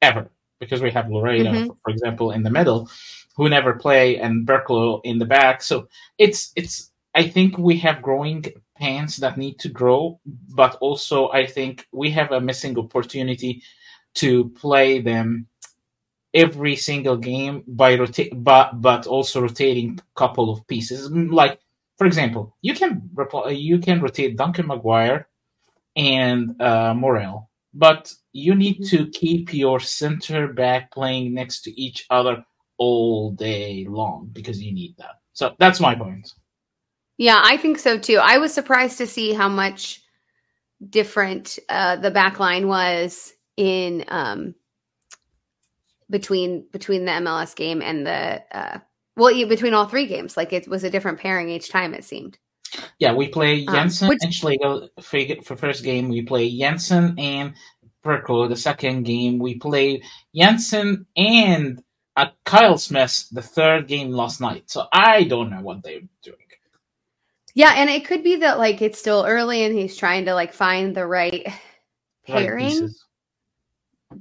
ever 0.00 0.30
because 0.60 0.80
we 0.80 0.92
have 0.92 1.06
Lodeiro, 1.06 1.46
mm-hmm. 1.46 1.66
for, 1.66 1.74
for, 1.82 1.90
example, 1.90 2.30
in 2.30 2.44
the 2.44 2.50
middle. 2.50 2.88
who 3.36 3.48
never 3.48 3.74
play, 3.74 4.18
and 4.18 4.46
Berklo 4.46 5.00
in 5.02 5.18
the 5.18 5.24
back. 5.24 5.62
So 5.62 5.88
it's 6.18 6.52
it's. 6.54 6.91
I 7.14 7.28
think 7.28 7.58
we 7.58 7.76
have 7.78 8.02
growing 8.02 8.44
pains 8.76 9.18
that 9.18 9.36
need 9.36 9.58
to 9.60 9.68
grow, 9.68 10.20
but 10.54 10.76
also 10.80 11.30
I 11.30 11.46
think 11.46 11.86
we 11.92 12.10
have 12.10 12.32
a 12.32 12.40
missing 12.40 12.78
opportunity 12.78 13.62
to 14.14 14.48
play 14.50 15.00
them 15.00 15.46
every 16.34 16.76
single 16.76 17.16
game 17.16 17.62
by 17.66 17.96
rotate, 17.96 18.32
but 18.34 18.80
but 18.80 19.06
also 19.06 19.42
rotating 19.42 19.98
couple 20.16 20.50
of 20.50 20.66
pieces. 20.66 21.10
Like 21.10 21.58
for 21.98 22.06
example, 22.06 22.56
you 22.62 22.74
can 22.74 23.10
you 23.50 23.78
can 23.78 24.00
rotate 24.00 24.36
Duncan 24.36 24.68
McGuire 24.68 25.26
and 25.96 26.60
uh, 26.60 26.94
Muriel, 26.94 27.50
but 27.74 28.12
you 28.32 28.54
need 28.54 28.84
to 28.86 29.08
keep 29.10 29.52
your 29.52 29.80
center 29.80 30.48
back 30.48 30.90
playing 30.90 31.34
next 31.34 31.62
to 31.62 31.80
each 31.80 32.06
other 32.08 32.44
all 32.78 33.32
day 33.32 33.86
long 33.88 34.30
because 34.32 34.62
you 34.62 34.72
need 34.72 34.94
that. 34.96 35.20
So 35.34 35.54
that's 35.58 35.80
my 35.80 35.94
point. 35.94 36.32
Yeah, 37.18 37.40
I 37.42 37.56
think 37.56 37.78
so 37.78 37.98
too. 37.98 38.18
I 38.22 38.38
was 38.38 38.52
surprised 38.52 38.98
to 38.98 39.06
see 39.06 39.32
how 39.32 39.48
much 39.48 40.02
different 40.88 41.58
uh, 41.68 41.96
the 41.96 42.10
back 42.10 42.40
line 42.40 42.66
was 42.68 43.32
in 43.56 44.04
um, 44.08 44.54
between 46.10 46.66
between 46.72 47.04
the 47.04 47.12
MLS 47.12 47.54
game 47.54 47.82
and 47.82 48.06
the 48.06 48.42
uh, 48.52 48.78
well 49.16 49.34
between 49.48 49.74
all 49.74 49.86
three 49.86 50.06
games. 50.06 50.36
Like 50.36 50.52
it 50.52 50.68
was 50.68 50.84
a 50.84 50.90
different 50.90 51.20
pairing 51.20 51.48
each 51.48 51.70
time. 51.70 51.94
It 51.94 52.04
seemed. 52.04 52.38
Yeah, 52.98 53.12
we 53.12 53.28
play 53.28 53.66
um, 53.66 53.74
Jansson 53.74 54.02
um, 54.04 54.08
which, 54.08 54.18
and 54.22 54.32
Schlegel 54.32 54.88
for, 55.00 55.20
for 55.44 55.56
first 55.56 55.84
game. 55.84 56.08
We 56.08 56.22
play 56.22 56.50
Jansson 56.50 57.20
and 57.20 57.54
Perko 58.04 58.48
The 58.48 58.56
second 58.56 59.04
game 59.04 59.38
we 59.38 59.56
play 59.56 60.02
Jansson 60.34 61.06
and 61.16 61.82
uh, 62.16 62.30
Kyle 62.44 62.78
Smith. 62.78 63.28
The 63.30 63.42
third 63.42 63.88
game 63.88 64.10
last 64.10 64.40
night. 64.40 64.70
So 64.70 64.86
I 64.92 65.24
don't 65.24 65.50
know 65.50 65.60
what 65.60 65.82
they're 65.82 66.00
doing. 66.22 66.36
Yeah, 67.54 67.72
and 67.76 67.90
it 67.90 68.06
could 68.06 68.22
be 68.22 68.36
that 68.36 68.58
like 68.58 68.80
it's 68.80 68.98
still 68.98 69.24
early 69.26 69.64
and 69.64 69.76
he's 69.76 69.96
trying 69.96 70.24
to 70.26 70.34
like 70.34 70.52
find 70.52 70.94
the 70.94 71.06
right 71.06 71.46
pairing. 72.26 72.80
Right 72.80 72.90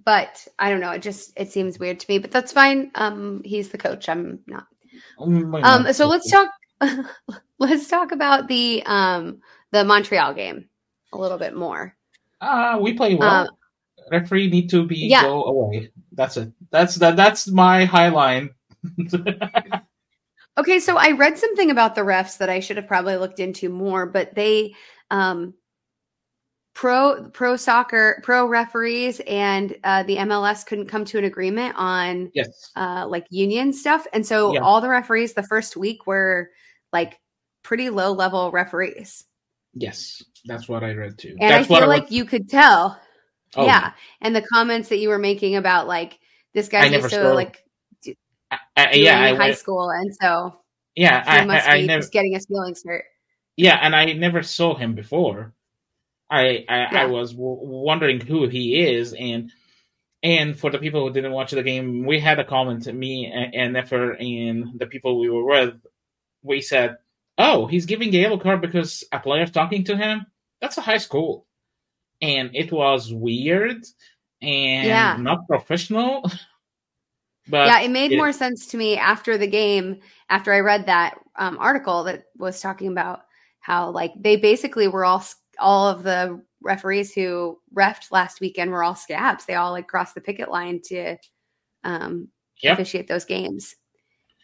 but 0.06 0.48
I 0.60 0.70
don't 0.70 0.80
know. 0.80 0.92
It 0.92 1.02
just 1.02 1.34
it 1.36 1.52
seems 1.52 1.80
weird 1.80 2.00
to 2.00 2.06
me, 2.10 2.18
but 2.20 2.32
that's 2.32 2.52
fine. 2.52 2.92
Um, 2.96 3.42
he's 3.44 3.70
the 3.70 3.78
coach. 3.78 4.10
I'm 4.10 4.40
not. 4.48 4.68
Um, 5.20 5.92
so 5.94 6.08
let's 6.08 6.30
talk. 6.30 6.50
let's 7.60 7.88
talk 7.88 8.12
about 8.12 8.48
the 8.48 8.84
um 8.86 9.42
the 9.72 9.84
Montreal 9.84 10.34
game 10.34 10.66
a 11.14 11.18
little 11.18 11.38
bit 11.38 11.56
more. 11.56 11.96
Uh 12.40 12.80
we 12.82 12.94
play 12.94 13.16
well. 13.16 13.46
Uh, 13.46 13.48
Referee 14.10 14.50
need 14.50 14.70
to 14.72 14.86
be 14.86 14.98
yeah. 14.98 15.24
go 15.24 15.44
away. 15.46 15.92
That's 16.14 16.38
it. 16.38 16.52
That's 16.72 16.96
that. 16.96 17.16
That's 17.16 17.48
my 17.48 17.86
high 17.86 18.10
line. 18.10 18.50
okay, 20.58 20.80
so 20.80 20.98
I 20.98 21.12
read 21.12 21.38
something 21.38 21.72
about 21.72 21.96
the 21.96 22.02
refs 22.02 22.38
that 22.38 22.50
I 22.50 22.60
should 22.60 22.78
have 22.78 22.88
probably 22.88 23.18
looked 23.18 23.40
into 23.40 23.70
more, 23.70 24.06
but 24.06 24.36
they 24.36 24.76
um 25.10 25.54
pro 26.74 27.30
pro 27.30 27.56
soccer 27.56 28.22
pro 28.24 28.48
referees 28.48 29.20
and 29.28 29.76
uh, 29.84 30.04
the 30.04 30.18
MLS 30.18 30.66
couldn't 30.66 30.88
come 30.88 31.06
to 31.06 31.18
an 31.18 31.26
agreement 31.26 31.76
on 31.78 32.32
yes 32.34 32.72
uh, 32.76 33.06
like 33.08 33.26
union 33.30 33.74
stuff, 33.74 34.08
and 34.14 34.26
so 34.26 34.54
yeah. 34.54 34.62
all 34.62 34.82
the 34.82 34.90
referees 34.90 35.34
the 35.34 35.44
first 35.44 35.78
week 35.78 36.08
were 36.08 36.50
like 36.94 37.20
pretty 37.64 37.90
low 37.90 38.12
level 38.12 38.52
referees. 38.52 39.26
Yes, 39.74 40.24
that's 40.46 40.68
what 40.68 40.84
I 40.84 40.94
read 40.94 41.18
too. 41.18 41.36
And 41.40 41.52
that's 41.52 41.70
I 41.70 41.80
feel 41.80 41.88
like 41.88 42.12
you 42.12 42.26
could 42.26 42.50
tell. 42.50 43.00
Oh. 43.56 43.66
Yeah, 43.66 43.92
and 44.22 44.36
the 44.36 44.42
comments 44.42 44.90
that 44.90 45.00
you 45.00 45.10
were 45.10 45.20
making 45.20 45.56
about 45.56 45.88
like 45.88 46.20
this 46.54 46.70
guy 46.70 46.86
used 46.86 47.10
to 47.10 47.34
saw... 48.52 48.58
like 48.78 48.96
yeah 48.96 49.28
in 49.28 49.36
high 49.38 49.54
school, 49.54 49.90
and 49.90 50.16
so 50.16 50.56
yeah, 50.96 51.24
I, 51.26 51.46
must 51.46 51.68
I, 51.68 51.72
I, 51.72 51.82
be 51.82 51.88
never... 51.88 52.02
just 52.02 52.12
getting 52.12 52.34
his 52.34 52.46
feelings 52.46 52.84
hurt. 52.86 53.06
Yeah, 53.58 53.80
and 53.82 53.96
I 53.96 54.14
never 54.14 54.44
saw 54.44 54.76
him 54.76 54.96
before. 54.96 55.54
I 56.30 56.66
I, 56.68 56.78
yeah. 56.78 56.90
I 56.94 57.06
was 57.06 57.32
w- 57.32 57.60
wondering 57.62 58.20
who 58.20 58.48
he 58.48 58.82
is, 58.84 59.14
and 59.14 59.52
and 60.24 60.58
for 60.58 60.70
the 60.70 60.80
people 60.80 61.08
who 61.08 61.14
didn't 61.14 61.32
watch 61.32 61.52
the 61.52 61.64
game, 61.64 62.06
we 62.06 62.20
had 62.20 62.40
a 62.40 62.46
comment. 62.46 62.92
Me 62.94 63.26
and, 63.26 63.76
Nifer 63.76 64.16
and 64.20 64.80
the 64.80 64.86
people 64.86 65.20
we 65.20 65.30
were 65.30 65.46
with, 65.46 65.76
we 66.44 66.62
said, 66.62 66.98
"Oh, 67.38 67.68
he's 67.68 67.86
giving 67.86 68.14
a 68.14 68.18
yellow 68.18 68.38
card 68.38 68.62
because 68.62 69.04
a 69.12 69.20
player 69.20 69.46
talking 69.46 69.84
to 69.86 69.98
him. 69.98 70.26
That's 70.62 70.78
a 70.78 70.82
high 70.82 71.00
school." 71.00 71.48
And 72.22 72.52
it 72.54 72.72
was 72.72 73.12
weird 73.12 73.84
and 74.42 74.88
yeah. 74.88 75.18
not 75.20 75.48
professional. 75.48 76.24
but 77.48 77.68
yeah, 77.68 77.82
it 77.82 77.92
made 77.92 78.12
it, 78.12 78.18
more 78.18 78.32
sense 78.32 78.68
to 78.68 78.78
me 78.78 78.98
after 78.98 79.38
the 79.38 79.48
game, 79.48 80.00
after 80.30 80.54
I 80.54 80.60
read 80.60 80.86
that 80.86 81.20
um, 81.36 81.58
article 81.60 82.04
that 82.06 82.26
was 82.38 82.62
talking 82.62 82.88
about 82.90 83.22
how 83.60 83.92
like 83.92 84.14
they 84.20 84.36
basically 84.36 84.88
were 84.88 85.06
all 85.06 85.24
all 85.60 85.88
of 85.88 86.04
the 86.04 86.42
referees 86.62 87.14
who 87.14 87.60
refed 87.76 88.12
last 88.12 88.42
weekend 88.42 88.72
were 88.72 88.84
all 88.84 88.96
scabs. 88.96 89.46
They 89.46 89.56
all 89.56 89.72
like 89.72 89.88
crossed 89.88 90.16
the 90.16 90.22
picket 90.22 90.50
line 90.50 90.82
to 90.86 91.18
um, 91.84 92.28
yep. 92.62 92.74
officiate 92.74 93.08
those 93.08 93.26
games. 93.26 93.76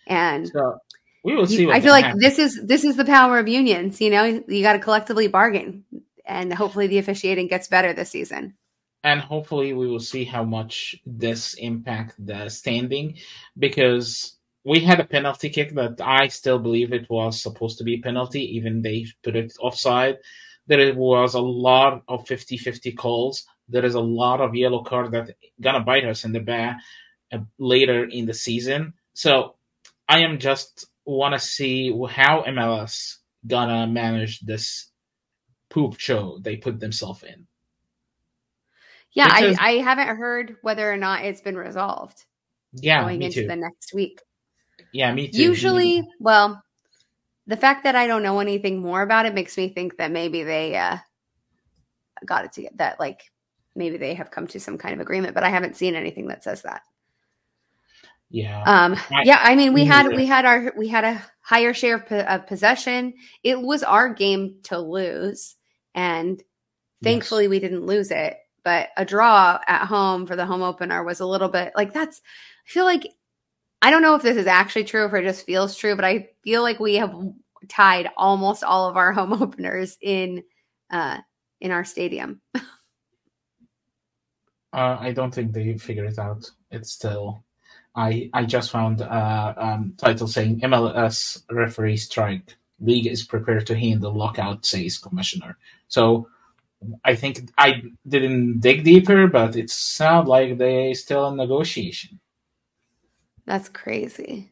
And 0.07 0.47
so 0.47 0.77
we 1.23 1.35
will 1.35 1.45
see. 1.45 1.61
You, 1.61 1.71
I 1.71 1.79
feel 1.79 1.91
like 1.91 2.05
happens. 2.05 2.23
this 2.23 2.39
is 2.39 2.65
this 2.65 2.83
is 2.83 2.95
the 2.95 3.05
power 3.05 3.39
of 3.39 3.47
unions. 3.47 3.99
You 3.99 4.09
know, 4.09 4.23
you 4.23 4.61
got 4.61 4.73
to 4.73 4.79
collectively 4.79 5.27
bargain, 5.27 5.83
and 6.25 6.53
hopefully 6.53 6.87
the 6.87 6.99
officiating 6.99 7.47
gets 7.47 7.67
better 7.67 7.93
this 7.93 8.09
season. 8.09 8.55
And 9.07 9.19
hopefully 9.21 9.71
we 9.73 9.87
will 9.87 10.07
see 10.13 10.25
how 10.25 10.43
much 10.43 10.95
this 11.05 11.53
impact 11.55 12.11
the 12.29 12.49
standing, 12.49 13.05
because 13.57 14.37
we 14.71 14.79
had 14.89 14.99
a 14.99 15.05
penalty 15.15 15.49
kick 15.49 15.69
that 15.75 16.01
I 16.01 16.27
still 16.27 16.59
believe 16.59 16.91
it 16.91 17.09
was 17.09 17.41
supposed 17.41 17.77
to 17.77 17.85
be 17.85 17.95
a 17.95 18.05
penalty, 18.09 18.43
even 18.57 18.81
they 18.81 19.07
put 19.23 19.35
it 19.35 19.55
offside 19.59 20.17
there 20.67 20.93
was 20.93 21.33
a 21.33 21.41
lot 21.41 22.03
of 22.07 22.25
50-50 22.25 22.95
calls. 22.95 23.45
There 23.69 23.85
is 23.85 23.95
a 23.95 24.01
lot 24.01 24.41
of 24.41 24.55
yellow 24.55 24.83
card 24.83 25.11
that 25.11 25.35
gonna 25.61 25.79
bite 25.79 26.05
us 26.05 26.25
in 26.25 26.33
the 26.33 26.39
back 26.39 26.77
uh, 27.31 27.39
later 27.57 28.05
in 28.05 28.25
the 28.25 28.33
season. 28.33 28.93
So 29.13 29.55
I 30.07 30.19
am 30.19 30.39
just 30.39 30.87
want 31.05 31.33
to 31.33 31.39
see 31.39 31.89
how 32.09 32.43
MLS 32.43 33.17
gonna 33.45 33.87
manage 33.87 34.41
this 34.41 34.91
poop 35.69 35.99
show 35.99 36.39
they 36.41 36.57
put 36.57 36.79
themselves 36.79 37.23
in. 37.23 37.46
Yeah, 39.17 39.39
because, 39.39 39.57
I, 39.59 39.69
I 39.69 39.71
haven't 39.77 40.15
heard 40.15 40.57
whether 40.61 40.91
or 40.91 40.95
not 40.95 41.25
it's 41.25 41.41
been 41.41 41.57
resolved. 41.57 42.23
Yeah, 42.73 43.01
going 43.01 43.23
into 43.23 43.41
too. 43.41 43.47
the 43.47 43.55
next 43.55 43.91
week. 43.91 44.21
Yeah, 44.91 45.11
me 45.11 45.29
too. 45.29 45.41
Usually, 45.41 46.01
me. 46.01 46.13
well, 46.19 46.61
the 47.47 47.57
fact 47.57 47.83
that 47.85 47.95
I 47.95 48.05
don't 48.05 48.21
know 48.21 48.39
anything 48.39 48.79
more 48.79 49.01
about 49.01 49.25
it 49.25 49.33
makes 49.33 49.57
me 49.57 49.69
think 49.69 49.97
that 49.97 50.11
maybe 50.11 50.43
they 50.43 50.75
uh, 50.75 50.97
got 52.27 52.45
it 52.45 52.51
to 52.53 52.69
that 52.75 52.99
like 52.99 53.23
maybe 53.75 53.97
they 53.97 54.13
have 54.13 54.29
come 54.29 54.45
to 54.47 54.59
some 54.59 54.77
kind 54.77 54.93
of 54.93 54.99
agreement, 54.99 55.33
but 55.33 55.43
I 55.43 55.49
haven't 55.49 55.77
seen 55.77 55.95
anything 55.95 56.27
that 56.27 56.43
says 56.43 56.61
that. 56.61 56.81
Yeah. 58.29 58.61
Um. 58.67 58.95
I, 59.09 59.23
yeah. 59.23 59.39
I 59.41 59.55
mean, 59.55 59.73
we 59.73 59.83
had 59.83 60.09
we 60.09 60.27
had 60.27 60.45
our 60.45 60.71
we 60.77 60.87
had 60.87 61.05
a 61.05 61.23
higher 61.41 61.73
share 61.73 61.95
of, 61.95 62.11
of 62.11 62.45
possession. 62.45 63.15
It 63.41 63.59
was 63.59 63.81
our 63.81 64.13
game 64.13 64.57
to 64.65 64.77
lose, 64.77 65.55
and 65.95 66.39
thankfully 67.01 67.45
yes. 67.45 67.49
we 67.49 67.59
didn't 67.59 67.87
lose 67.87 68.11
it. 68.11 68.37
But 68.67 68.89
a 68.97 69.05
draw 69.05 69.61
at 69.65 69.85
home 69.85 70.27
for 70.27 70.35
the 70.35 70.45
home 70.45 70.61
opener 70.61 71.01
was 71.01 71.21
a 71.21 71.25
little 71.25 71.47
bit 71.47 71.71
like 71.77 71.93
that's. 71.93 72.19
I 72.19 72.69
feel 72.69 72.83
like 72.83 73.07
I 73.81 73.89
don't 73.89 74.01
know 74.01 74.15
if 74.15 74.23
this 74.23 74.35
is 74.35 74.45
actually 74.45 74.83
true 74.83 75.05
if 75.05 75.13
it 75.13 75.23
just 75.23 75.45
feels 75.45 75.77
true, 75.77 75.95
but 75.95 76.03
I 76.03 76.31
feel 76.43 76.63
like 76.63 76.77
we 76.77 76.95
have 76.95 77.15
tied 77.69 78.09
almost 78.17 78.65
all 78.65 78.89
of 78.89 78.97
our 78.97 79.13
home 79.13 79.31
openers 79.41 79.97
in 80.01 80.43
uh, 80.91 81.19
in 81.61 81.71
our 81.71 81.85
stadium. 81.85 82.41
uh, 82.55 82.61
I 84.73 85.13
don't 85.13 85.33
think 85.33 85.53
they 85.53 85.77
figured 85.77 86.11
it 86.11 86.19
out. 86.19 86.51
It's 86.69 86.91
still. 86.91 87.45
I 87.95 88.29
I 88.33 88.43
just 88.43 88.69
found 88.69 89.01
uh, 89.01 89.53
um, 89.55 89.93
title 89.95 90.27
saying 90.27 90.59
MLS 90.59 91.41
referee 91.49 91.95
strike. 91.95 92.57
League 92.81 93.07
is 93.07 93.23
prepared 93.23 93.65
to 93.67 93.77
handle 93.77 94.13
lockout, 94.13 94.65
says 94.65 94.97
commissioner. 94.97 95.57
So 95.87 96.27
I 97.03 97.15
think 97.15 97.49
I 97.57 97.81
didn't 98.07 98.59
dig 98.59 98.83
deeper, 98.83 99.27
but 99.27 99.55
it 99.55 99.69
sounds 99.69 100.27
like 100.27 100.57
they 100.57 100.93
still 100.93 101.27
in 101.27 101.37
negotiation. 101.37 102.19
That's 103.45 103.69
crazy. 103.69 104.51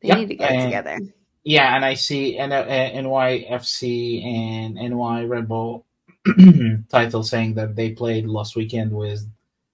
They 0.00 0.08
yep. 0.08 0.18
need 0.18 0.28
to 0.28 0.34
get 0.36 0.52
and, 0.52 0.62
together. 0.64 0.98
Yeah, 1.44 1.74
and 1.74 1.84
I 1.84 1.94
see 1.94 2.38
N- 2.38 2.52
uh, 2.52 2.64
NYFC 2.64 4.24
and 4.24 4.74
NY 4.74 5.24
Red 5.24 5.48
Bull 5.48 5.86
title 6.88 7.22
saying 7.22 7.54
that 7.54 7.74
they 7.74 7.90
played 7.90 8.26
last 8.26 8.54
weekend 8.56 8.92
with 8.92 9.26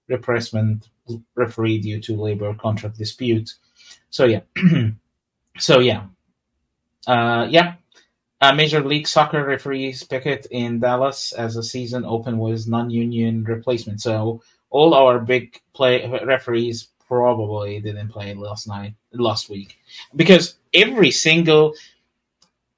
repressment 0.09 0.89
referee 1.35 1.79
due 1.79 1.99
to 1.99 2.15
labor 2.15 2.53
contract 2.55 2.97
dispute. 2.97 3.53
So 4.09 4.25
yeah, 4.25 4.41
so 5.59 5.79
yeah, 5.79 6.05
uh, 7.07 7.47
yeah. 7.49 7.75
Uh, 8.41 8.53
Major 8.53 8.81
League 8.81 9.07
Soccer 9.07 9.43
referees 9.43 10.03
picket 10.03 10.47
in 10.51 10.79
Dallas 10.79 11.33
as 11.33 11.55
the 11.55 11.63
season 11.63 12.05
open 12.05 12.37
was 12.37 12.67
non-union 12.67 13.43
replacement. 13.43 13.99
So 14.01 14.41
all 14.69 14.93
our 14.93 15.19
big 15.19 15.59
play 15.73 16.07
referees 16.25 16.87
probably 17.07 17.81
didn't 17.81 18.09
play 18.09 18.33
last 18.33 18.67
night, 18.67 18.93
last 19.11 19.49
week, 19.49 19.77
because 20.15 20.55
every 20.73 21.11
single. 21.11 21.73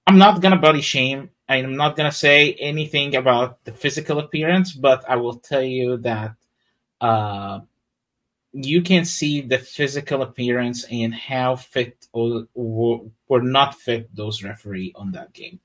I'm 0.07 0.17
not 0.17 0.41
gonna 0.41 0.57
body 0.57 0.81
shame. 0.81 1.29
I'm 1.47 1.75
not 1.75 1.95
gonna 1.95 2.11
say 2.11 2.53
anything 2.53 3.15
about 3.15 3.63
the 3.65 3.71
physical 3.71 4.17
appearance, 4.17 4.73
but 4.73 5.07
I 5.07 5.15
will 5.17 5.35
tell 5.35 5.61
you 5.61 5.97
that 5.97 6.33
uh, 6.99 7.59
you 8.53 8.81
can 8.81 9.05
see 9.05 9.41
the 9.41 9.57
physical 9.57 10.21
appearance 10.21 10.85
and 10.91 11.13
how 11.13 11.55
fit 11.55 12.07
or, 12.11 12.47
were 12.53 13.41
not 13.41 13.75
fit 13.75 14.13
those 14.15 14.43
referee 14.43 14.91
on 14.95 15.11
that 15.13 15.33
game. 15.33 15.59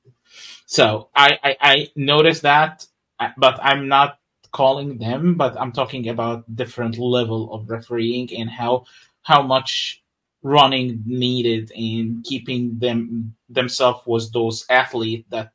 So 0.66 1.09
I, 1.14 1.38
I, 1.43 1.57
I 1.61 1.90
noticed 1.97 2.43
that, 2.43 2.87
uh, 3.19 3.31
but 3.37 3.59
I'm 3.62 3.88
not 3.88 4.19
calling 4.52 4.99
them, 4.99 5.35
but 5.35 5.59
I'm 5.61 5.73
talking 5.73 6.09
about 6.09 6.55
different 6.55 6.99
level 6.99 7.52
of 7.52 7.69
refereeing 7.69 8.33
and 8.37 8.49
how 8.49 8.85
how 9.23 9.43
much 9.43 10.02
running 10.43 11.02
needed 11.05 11.73
in 11.75 12.23
keeping 12.25 12.78
them 12.78 13.35
themselves 13.49 14.07
was 14.07 14.31
those 14.31 14.64
athletes 14.71 15.26
that 15.31 15.52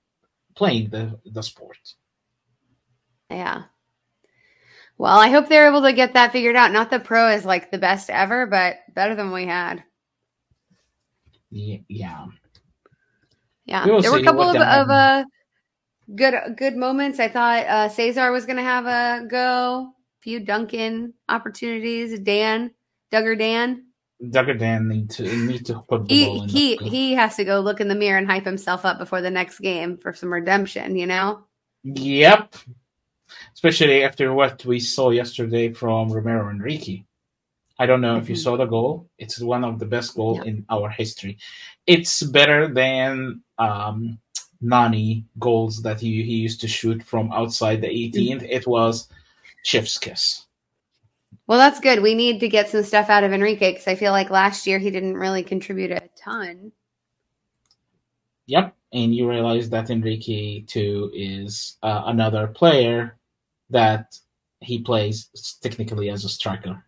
playing 0.56 0.90
the 0.90 1.20
the 1.26 1.42
sport. 1.42 1.78
Yeah. 3.30 3.64
Well, 5.02 5.18
I 5.18 5.30
hope 5.30 5.50
they're 5.50 5.68
able 5.68 5.82
to 5.82 5.94
get 5.94 6.14
that 6.14 6.32
figured 6.32 6.56
out. 6.56 6.72
Not 6.72 6.92
the 6.92 7.00
pro 7.00 7.30
is 7.30 7.44
like 7.44 7.72
the 7.72 7.80
best 7.80 8.12
ever, 8.12 8.46
but 8.46 8.76
better 8.94 9.16
than 9.16 9.32
we 9.32 9.48
had. 9.48 9.84
Yeah. 11.50 11.80
Yeah. 11.88 12.26
yeah. 13.66 13.84
There 14.00 14.12
were 14.12 14.20
a 14.20 14.24
couple 14.24 14.48
of, 14.48 14.58
of 14.58 14.90
uh, 14.92 15.26
good 16.14 16.36
good 16.56 16.78
moments. 16.78 17.20
I 17.20 17.30
thought 17.30 17.66
uh, 17.66 17.90
Cesar 17.90 18.32
was 18.32 18.46
going 18.46 18.58
to 18.58 18.62
have 18.62 18.86
a 18.86 19.26
go. 19.26 19.92
A 19.92 20.22
few 20.22 20.40
Duncan 20.40 21.16
opportunities. 21.30 22.20
Dan, 22.20 22.70
Duggar 23.12 23.40
Dan. 23.40 23.86
Duggar 24.24 24.60
Dan 24.60 24.88
need 24.88 25.10
to 25.10 25.24
need 25.48 25.66
to 25.66 25.82
put 25.90 26.08
the 26.08 26.14
he, 26.14 26.26
ball 26.28 26.44
in. 26.44 26.50
He 26.50 26.76
he 26.76 27.14
has 27.16 27.36
to 27.38 27.44
go 27.44 27.60
look 27.60 27.82
in 27.82 27.88
the 27.88 27.96
mirror 27.96 28.20
and 28.20 28.30
hype 28.30 28.46
himself 28.46 28.86
up 28.86 29.00
before 29.00 29.24
the 29.24 29.32
next 29.32 29.62
game 29.62 29.98
for 29.98 30.14
some 30.14 30.32
redemption. 30.32 30.96
You 30.96 31.08
know. 31.08 31.46
Yep. 31.86 32.54
Especially 33.54 34.04
after 34.04 34.34
what 34.34 34.64
we 34.66 34.80
saw 34.80 35.10
yesterday 35.10 35.72
from 35.74 36.12
Ramiro 36.12 36.50
and 36.50 36.60
Enrique. 36.60 37.04
I 37.80 37.86
don't 37.86 38.02
know 38.02 38.14
mm-hmm. 38.14 38.24
if 38.24 38.30
you 38.30 38.36
mm-hmm. 38.36 38.44
saw 38.44 38.58
the 38.58 38.66
goal. 38.66 39.10
It's 39.18 39.40
one 39.40 39.64
of 39.64 39.80
the 39.80 39.86
best 39.86 40.16
goals 40.16 40.38
yep. 40.38 40.48
in 40.48 40.66
our 40.70 40.90
history. 40.90 41.38
It's 41.88 42.22
better 42.22 42.68
than 42.68 43.42
um, 43.58 44.20
Nani 44.62 45.26
goals 45.40 45.82
that 45.82 46.00
he, 46.00 46.24
he 46.24 46.36
used 46.36 46.62
to 46.62 46.68
shoot 46.68 47.02
from 47.02 47.32
outside 47.32 47.82
the 47.82 47.88
18th. 47.88 48.14
Mm-hmm. 48.14 48.46
It 48.46 48.68
was 48.68 49.08
chef's 49.64 49.98
kiss. 49.98 50.46
Well, 51.48 51.58
that's 51.58 51.80
good. 51.80 52.02
We 52.02 52.14
need 52.14 52.40
to 52.42 52.48
get 52.48 52.70
some 52.70 52.84
stuff 52.84 53.10
out 53.10 53.24
of 53.24 53.34
Enrique 53.34 53.72
because 53.72 53.88
I 53.88 53.96
feel 53.96 54.12
like 54.12 54.30
last 54.30 54.68
year 54.68 54.80
he 54.80 54.92
didn't 54.92 55.18
really 55.18 55.44
contribute 55.44 55.92
a 55.92 56.02
ton. 56.16 56.72
Yep, 58.46 58.76
and 58.94 59.16
you 59.16 59.30
realize 59.30 59.70
that 59.70 59.90
Enrique 59.90 60.62
too 60.62 61.12
is 61.14 61.78
uh, 61.84 62.04
another 62.06 62.48
player 62.48 63.18
that 63.72 64.18
he 64.60 64.80
plays 64.80 65.30
technically 65.62 66.10
as 66.10 66.24
a 66.24 66.30
striker. 66.30 66.84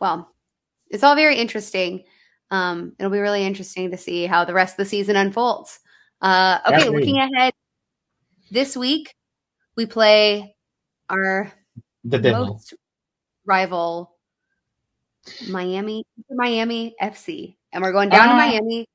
Well, 0.00 0.34
it's 0.90 1.04
all 1.04 1.14
very 1.14 1.36
interesting. 1.36 2.04
Um, 2.50 2.94
it'll 2.98 3.12
be 3.12 3.20
really 3.20 3.46
interesting 3.46 3.90
to 3.92 3.96
see 3.96 4.26
how 4.26 4.44
the 4.44 4.52
rest 4.52 4.74
of 4.74 4.78
the 4.78 4.84
season 4.84 5.16
unfolds. 5.16 5.78
Uh, 6.20 6.58
okay, 6.66 6.88
looking 6.88 7.18
ahead, 7.18 7.54
this 8.50 8.76
week 8.76 9.14
we 9.76 9.86
play 9.86 10.54
our 11.08 11.52
the 12.04 12.18
most 12.32 12.74
rival 13.46 14.16
Miami 15.48 16.04
Miami 16.30 16.94
FC, 17.00 17.56
and 17.72 17.82
we're 17.82 17.92
going 17.92 18.08
down 18.08 18.28
uh, 18.28 18.32
to 18.32 18.36
Miami 18.36 18.88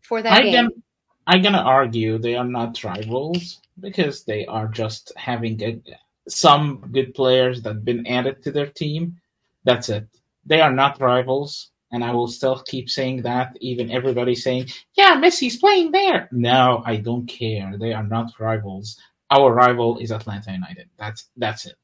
for 0.00 0.22
that 0.22 0.40
I 0.40 0.42
game. 0.42 0.82
I'm 1.28 1.42
gonna 1.42 1.58
argue 1.58 2.18
they 2.18 2.36
are 2.36 2.44
not 2.58 2.82
rivals 2.82 3.60
because 3.78 4.24
they 4.24 4.46
are 4.46 4.66
just 4.66 5.12
having 5.16 5.62
a, 5.62 5.78
some 6.26 6.88
good 6.90 7.14
players 7.14 7.60
that 7.62 7.74
have 7.74 7.84
been 7.84 8.06
added 8.06 8.42
to 8.42 8.50
their 8.50 8.66
team. 8.66 9.20
That's 9.62 9.90
it. 9.90 10.08
They 10.46 10.62
are 10.62 10.72
not 10.72 11.00
rivals 11.00 11.70
and 11.92 12.02
I 12.02 12.12
will 12.12 12.28
still 12.28 12.62
keep 12.66 12.88
saying 12.90 13.22
that, 13.22 13.56
even 13.60 13.90
everybody 13.90 14.34
saying, 14.34 14.68
"Yeah, 14.94 15.16
Messi's 15.16 15.58
playing 15.58 15.92
there." 15.92 16.28
No, 16.32 16.82
I 16.86 16.96
don't 16.96 17.26
care. 17.26 17.76
They 17.78 17.92
are 17.92 18.02
not 18.02 18.32
rivals. 18.38 18.98
Our 19.30 19.52
rival 19.52 19.98
is 19.98 20.10
Atlanta 20.10 20.52
United. 20.52 20.88
That's 20.98 21.28
that's 21.36 21.66
it. 21.66 21.76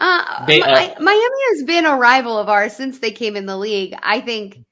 Uh, 0.00 0.44
they, 0.46 0.60
uh, 0.60 1.00
Miami 1.00 1.40
has 1.50 1.62
been 1.62 1.86
a 1.86 1.96
rival 1.96 2.36
of 2.36 2.48
ours 2.48 2.74
since 2.74 2.98
they 2.98 3.12
came 3.12 3.36
in 3.36 3.46
the 3.46 3.56
league. 3.56 3.94
I 4.02 4.20
think 4.20 4.64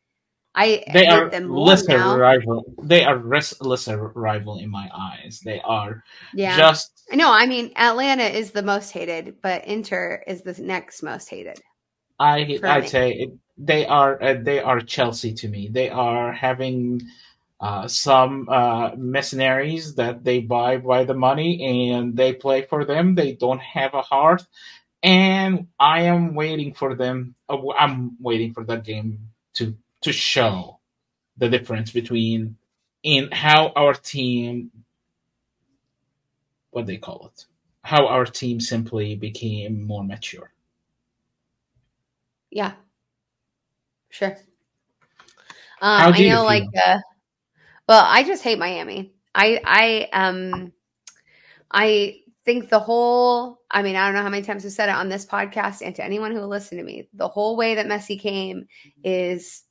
I 0.55 0.85
they 0.93 1.07
are 1.07 1.31
lesser 1.49 1.99
now. 1.99 2.17
rival. 2.17 2.65
They 2.83 3.05
are 3.05 3.17
res- 3.17 3.61
lesser 3.61 4.09
rival 4.09 4.59
in 4.59 4.71
my 4.71 4.91
eyes. 4.95 5.41
They 5.45 5.61
are 5.61 6.05
yeah. 6.35 6.57
Just 6.57 7.03
no, 7.13 7.33
I 7.33 7.47
mean 7.47 7.73
Atlanta 7.77 8.25
is 8.25 8.51
the 8.51 8.63
most 8.63 8.91
hated, 8.91 9.37
but 9.43 9.65
Inter 9.65 10.23
is 10.27 10.43
the 10.43 10.61
next 10.63 11.03
most 11.03 11.29
hated. 11.29 11.61
I 12.19 12.61
I'd 12.63 12.89
say 12.89 13.13
it, 13.13 13.33
they 13.57 13.87
are 13.87 14.23
uh, 14.23 14.37
they 14.41 14.61
are 14.61 14.81
Chelsea 14.81 15.33
to 15.35 15.49
me. 15.49 15.69
They 15.69 15.89
are 15.89 16.33
having 16.33 17.03
uh, 17.61 17.89
some 17.89 18.49
uh, 18.51 18.91
mercenaries 18.97 19.95
that 19.95 20.23
they 20.23 20.41
buy 20.41 20.77
by 20.77 21.05
the 21.05 21.15
money 21.15 21.65
and 21.89 22.17
they 22.17 22.33
play 22.35 22.63
for 22.63 22.85
them. 22.85 23.15
They 23.15 23.33
don't 23.33 23.61
have 23.61 23.95
a 23.95 24.03
heart, 24.03 24.43
and 25.03 25.69
I 25.81 26.03
am 26.03 26.35
waiting 26.35 26.75
for 26.75 26.95
them. 26.95 27.35
Uh, 27.49 27.71
I'm 27.79 28.17
waiting 28.21 28.53
for 28.53 28.65
that 28.65 28.85
game 28.85 29.19
to 29.55 29.75
to 30.03 30.13
show 30.13 30.79
the 31.39 31.49
difference 31.49 31.91
between 31.91 32.57
in 33.03 33.31
how 33.33 33.73
our 33.75 33.95
team 33.95 34.71
what 36.71 36.87
they 36.87 36.97
call 36.97 37.27
it 37.27 37.47
how 37.83 38.07
our 38.07 38.25
team 38.25 38.61
simply 38.61 39.17
became 39.17 39.83
more 39.83 40.05
mature 40.05 40.53
yeah 42.51 42.73
Sure. 44.13 44.37
Um, 45.81 46.13
I 46.13 46.27
know, 46.27 46.45
like, 46.45 46.65
uh, 46.77 46.99
well, 47.89 48.05
I 48.07 48.23
just 48.25 48.43
hate 48.43 48.59
Miami. 48.59 49.15
I, 49.35 49.59
I, 49.65 50.09
um, 50.13 50.73
I 51.71 52.21
think 52.45 52.69
the 52.69 52.79
whole, 52.79 53.63
I 53.71 53.83
mean, 53.83 53.97
I 53.97 54.05
don't 54.05 54.15
know 54.15 54.23
how 54.23 54.29
many 54.29 54.45
times 54.45 54.67
I've 54.67 54.73
said 54.73 54.91
it 54.91 54.95
on 54.95 55.09
this 55.09 55.25
podcast 55.25 55.81
and 55.83 55.97
to 55.97 56.05
anyone 56.05 56.31
who 56.31 56.41
will 56.41 56.49
listen 56.49 56.77
to 56.77 56.85
me, 56.85 57.09
the 57.15 57.27
whole 57.27 57.57
way 57.57 57.75
that 57.77 57.87
Messi 57.87 58.21
came 58.21 58.67
is 59.03 59.63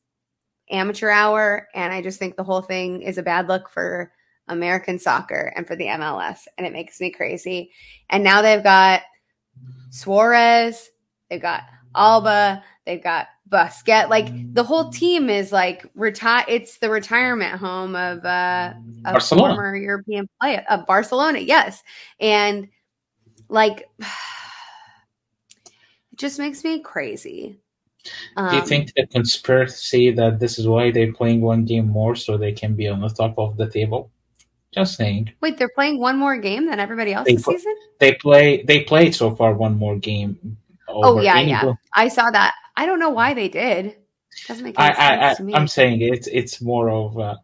amateur 0.71 1.09
hour. 1.09 1.67
And 1.73 1.93
I 1.93 2.01
just 2.01 2.19
think 2.19 2.35
the 2.35 2.43
whole 2.43 2.61
thing 2.61 3.01
is 3.01 3.17
a 3.17 3.23
bad 3.23 3.47
look 3.47 3.69
for 3.69 4.11
American 4.47 4.99
soccer 4.99 5.53
and 5.55 5.67
for 5.67 5.75
the 5.75 5.85
MLS. 5.85 6.39
And 6.57 6.65
it 6.65 6.73
makes 6.73 6.99
me 6.99 7.11
crazy. 7.11 7.71
And 8.09 8.23
now 8.23 8.41
they've 8.41 8.63
got 8.63 9.01
Suarez, 9.89 10.89
they've 11.29 11.41
got 11.41 11.63
Alba, 11.95 12.63
they've 12.85 13.03
got 13.03 13.27
Busquets. 13.51 14.09
Like 14.09 14.29
the 14.53 14.63
whole 14.63 14.89
team 14.89 15.29
is 15.29 15.51
like 15.51 15.85
retire. 15.93 16.45
It's 16.47 16.77
the 16.77 16.89
retirement 16.89 17.59
home 17.59 17.95
of 17.95 18.25
uh, 18.25 18.73
a 19.05 19.11
Barcelona. 19.11 19.55
former 19.55 19.75
European 19.75 20.29
player 20.39 20.63
of 20.69 20.85
Barcelona. 20.85 21.39
Yes, 21.39 21.83
and 22.19 22.69
like 23.49 23.89
it 23.99 24.07
just 26.15 26.39
makes 26.39 26.63
me 26.63 26.79
crazy. 26.79 27.59
Um, 28.37 28.49
Do 28.49 28.55
you 28.57 28.65
think 28.65 28.93
the 28.93 29.07
conspiracy 29.07 30.11
that 30.11 30.39
this 30.39 30.57
is 30.57 30.67
why 30.67 30.91
they're 30.91 31.13
playing 31.13 31.41
one 31.41 31.65
game 31.65 31.87
more 31.87 32.15
so 32.15 32.37
they 32.37 32.51
can 32.51 32.75
be 32.75 32.87
on 32.87 33.01
the 33.01 33.09
top 33.09 33.37
of 33.37 33.57
the 33.57 33.69
table? 33.69 34.11
Just 34.73 34.95
saying. 34.95 35.33
Wait, 35.41 35.57
they're 35.57 35.69
playing 35.75 35.99
one 35.99 36.17
more 36.17 36.37
game 36.37 36.65
than 36.65 36.79
everybody 36.79 37.13
else 37.13 37.27
they 37.27 37.35
this 37.35 37.43
season? 37.43 37.75
They 37.99 38.15
play. 38.15 38.63
They 38.63 38.83
played 38.83 39.13
so 39.13 39.35
far 39.35 39.53
one 39.53 39.77
more 39.77 39.97
game. 39.97 40.57
oh 40.87 41.19
yeah, 41.19 41.39
yeah. 41.39 41.73
I 41.93 42.07
saw 42.07 42.31
that. 42.31 42.53
I 42.77 42.85
don't 42.85 42.99
know 42.99 43.09
why 43.09 43.33
they 43.33 43.49
did. 43.49 43.97
Doesn't 44.47 44.63
make 44.63 44.79
any 44.79 44.89
I, 44.89 44.93
sense 44.93 45.23
I, 45.23 45.33
to 45.35 45.43
me. 45.43 45.53
I'm 45.53 45.67
saying 45.67 46.01
it's 46.01 46.27
it's 46.27 46.61
more 46.61 46.89
of 46.89 47.19
uh, 47.19 47.35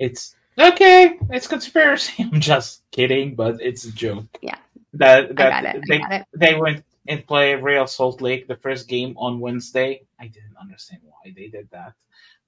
it's 0.00 0.34
okay. 0.58 1.18
It's 1.30 1.46
conspiracy. 1.46 2.14
I'm 2.32 2.40
just 2.40 2.82
kidding, 2.90 3.36
but 3.36 3.60
it's 3.60 3.84
a 3.84 3.92
joke. 3.92 4.26
Yeah. 4.40 4.56
That 4.94 5.36
that 5.36 5.76
they 5.88 6.24
they 6.34 6.54
went 6.56 6.84
and 7.06 7.26
play 7.26 7.54
Real 7.54 7.86
Salt 7.86 8.20
Lake 8.20 8.46
the 8.46 8.56
first 8.56 8.88
game 8.88 9.14
on 9.16 9.40
Wednesday. 9.40 10.02
I 10.18 10.28
didn't 10.28 10.56
understand 10.60 11.02
why 11.02 11.32
they 11.34 11.48
did 11.48 11.68
that. 11.72 11.94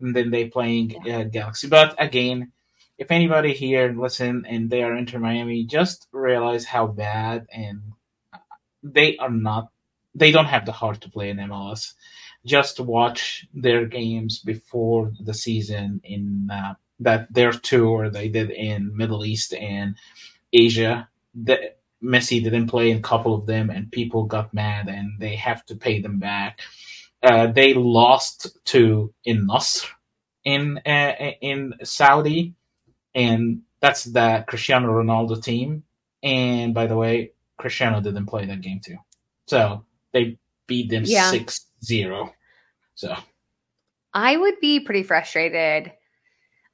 And 0.00 0.14
then 0.14 0.30
they 0.30 0.46
playing 0.46 0.96
yeah. 1.04 1.18
uh, 1.18 1.24
Galaxy. 1.24 1.68
But 1.68 1.94
again, 1.98 2.52
if 2.98 3.10
anybody 3.10 3.52
here 3.52 3.92
listen 3.96 4.44
and 4.48 4.70
they 4.70 4.82
are 4.82 4.96
Inter 4.96 5.18
Miami, 5.18 5.64
just 5.64 6.06
realize 6.12 6.64
how 6.64 6.86
bad 6.86 7.46
and 7.52 7.80
they 8.82 9.16
are 9.16 9.30
not. 9.30 9.70
They 10.14 10.30
don't 10.30 10.46
have 10.46 10.66
the 10.66 10.72
heart 10.72 11.00
to 11.00 11.10
play 11.10 11.30
in 11.30 11.38
MLS 11.38 11.94
just 12.44 12.78
watch 12.78 13.46
their 13.54 13.86
games 13.86 14.38
before 14.38 15.12
the 15.20 15.34
season 15.34 16.00
in 16.04 16.48
uh, 16.52 16.74
that 17.00 17.32
their 17.32 17.52
tour 17.52 18.10
they 18.10 18.28
did 18.28 18.50
in 18.50 18.96
Middle 18.96 19.24
East 19.24 19.54
and 19.54 19.96
Asia. 20.52 21.08
The, 21.34 21.72
Messi 22.02 22.42
didn't 22.42 22.66
play 22.66 22.90
in 22.90 22.98
a 22.98 23.02
couple 23.02 23.34
of 23.34 23.46
them, 23.46 23.70
and 23.70 23.90
people 23.90 24.24
got 24.24 24.52
mad, 24.54 24.88
and 24.88 25.18
they 25.18 25.36
have 25.36 25.64
to 25.66 25.76
pay 25.76 26.00
them 26.00 26.18
back. 26.18 26.60
Uh, 27.22 27.46
they 27.46 27.74
lost 27.74 28.58
to 28.66 29.12
in 29.24 29.46
Nasr 29.46 29.88
in 30.44 30.78
uh, 30.84 31.14
in 31.40 31.74
Saudi, 31.82 32.54
and 33.14 33.62
that's 33.80 34.04
the 34.04 34.44
Cristiano 34.46 34.88
Ronaldo 34.88 35.42
team. 35.42 35.84
And 36.22 36.74
by 36.74 36.86
the 36.86 36.96
way, 36.96 37.32
Cristiano 37.58 38.00
didn't 38.00 38.26
play 38.26 38.46
that 38.46 38.60
game 38.60 38.80
too, 38.80 38.96
so 39.46 39.84
they 40.12 40.38
beat 40.66 40.90
them 40.90 41.04
Yeah. 41.06 41.30
6-0. 41.30 42.32
So 42.94 43.14
I 44.12 44.36
would 44.36 44.60
be 44.60 44.80
pretty 44.80 45.02
frustrated. 45.02 45.92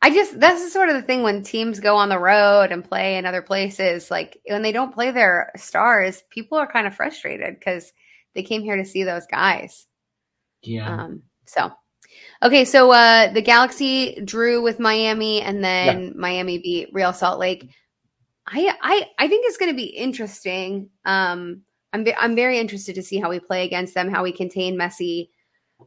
I 0.02 0.10
just 0.10 0.40
that's 0.40 0.64
the 0.64 0.70
sort 0.70 0.88
of 0.88 0.94
the 0.94 1.02
thing 1.02 1.22
when 1.22 1.42
teams 1.42 1.78
go 1.78 1.96
on 1.96 2.08
the 2.08 2.18
road 2.18 2.72
and 2.72 2.84
play 2.84 3.16
in 3.18 3.26
other 3.26 3.42
places, 3.42 4.10
like 4.10 4.40
when 4.46 4.62
they 4.62 4.72
don't 4.72 4.94
play 4.94 5.10
their 5.10 5.52
stars, 5.56 6.22
people 6.30 6.56
are 6.56 6.70
kind 6.70 6.86
of 6.86 6.94
frustrated 6.94 7.58
because 7.58 7.92
they 8.34 8.42
came 8.42 8.62
here 8.62 8.76
to 8.76 8.84
see 8.84 9.02
those 9.02 9.26
guys. 9.26 9.86
yeah, 10.62 10.88
Um, 10.88 11.22
so 11.46 11.70
okay, 12.42 12.64
so 12.64 12.90
uh 12.92 13.32
the 13.32 13.42
Galaxy 13.42 14.20
drew 14.24 14.62
with 14.62 14.80
Miami 14.80 15.42
and 15.42 15.62
then 15.64 16.14
Miami 16.16 16.58
beat 16.58 16.90
Real 16.92 17.12
Salt 17.12 17.38
Lake. 17.38 17.70
I 18.46 18.74
I 18.82 19.10
I 19.18 19.28
think 19.28 19.46
it's 19.46 19.58
going 19.58 19.70
to 19.70 19.76
be 19.76 19.84
interesting. 19.86 20.90
Um 21.04 21.62
I'm 21.92 22.04
ve- 22.04 22.14
I'm 22.14 22.36
very 22.36 22.58
interested 22.58 22.94
to 22.96 23.02
see 23.02 23.18
how 23.18 23.30
we 23.30 23.40
play 23.40 23.64
against 23.64 23.94
them, 23.94 24.10
how 24.10 24.22
we 24.22 24.32
contain 24.32 24.76
Messi. 24.78 25.28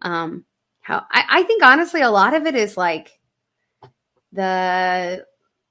Um 0.01 0.45
how 0.81 1.05
I, 1.11 1.25
I 1.29 1.43
think 1.43 1.63
honestly 1.63 2.01
a 2.01 2.11
lot 2.11 2.33
of 2.33 2.45
it 2.45 2.55
is 2.55 2.77
like 2.77 3.11
the 4.33 5.25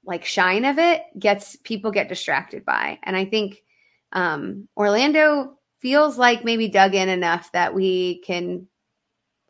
like 0.05 0.25
shine 0.25 0.65
of 0.65 0.79
it 0.79 1.03
gets 1.17 1.55
people 1.57 1.91
get 1.91 2.09
distracted 2.09 2.65
by. 2.65 2.99
And 3.03 3.15
I 3.15 3.25
think 3.25 3.63
um 4.11 4.67
Orlando 4.75 5.57
feels 5.79 6.17
like 6.17 6.45
maybe 6.45 6.67
dug 6.69 6.95
in 6.95 7.09
enough 7.09 7.51
that 7.51 7.73
we 7.73 8.19
can 8.21 8.67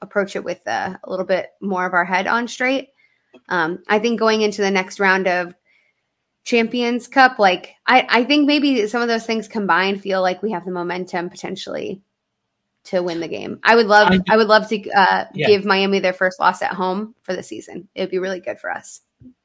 approach 0.01 0.35
it 0.35 0.43
with 0.43 0.59
uh, 0.67 0.95
a 1.03 1.09
little 1.09 1.25
bit 1.25 1.51
more 1.61 1.85
of 1.85 1.93
our 1.93 2.05
head 2.05 2.27
on 2.27 2.47
straight. 2.47 2.89
Um, 3.49 3.79
I 3.87 3.99
think 3.99 4.19
going 4.19 4.41
into 4.41 4.61
the 4.61 4.71
next 4.71 4.99
round 4.99 5.27
of 5.27 5.55
Champions 6.43 7.07
Cup, 7.07 7.39
like 7.39 7.75
I, 7.87 8.05
I 8.09 8.23
think 8.25 8.45
maybe 8.45 8.85
some 8.87 9.01
of 9.01 9.07
those 9.07 9.25
things 9.25 9.47
combined 9.47 10.01
feel 10.01 10.21
like 10.21 10.43
we 10.43 10.51
have 10.51 10.65
the 10.65 10.71
momentum 10.71 11.29
potentially 11.29 12.01
to 12.85 13.01
win 13.01 13.19
the 13.19 13.27
game. 13.27 13.59
I 13.63 13.75
would 13.75 13.87
love, 13.87 14.09
I- 14.11 14.19
I, 14.33 14.37
would 14.37 14.47
love 14.47 14.67
to 14.69 14.89
uh, 14.91 15.25
Yeah. 15.33 15.47
give 15.47 15.65
Miami 15.65 15.99
their 15.99 16.13
first 16.13 16.39
loss 16.39 16.61
at 16.61 16.73
home 16.73 17.15
for 17.21 17.33
the 17.35 17.43
season. 17.43 17.87
It 17.95 18.01
would 18.01 18.11
be 18.11 18.19
really 18.19 18.39
good 18.41 18.59
for 18.59 18.69
us. 18.71 19.01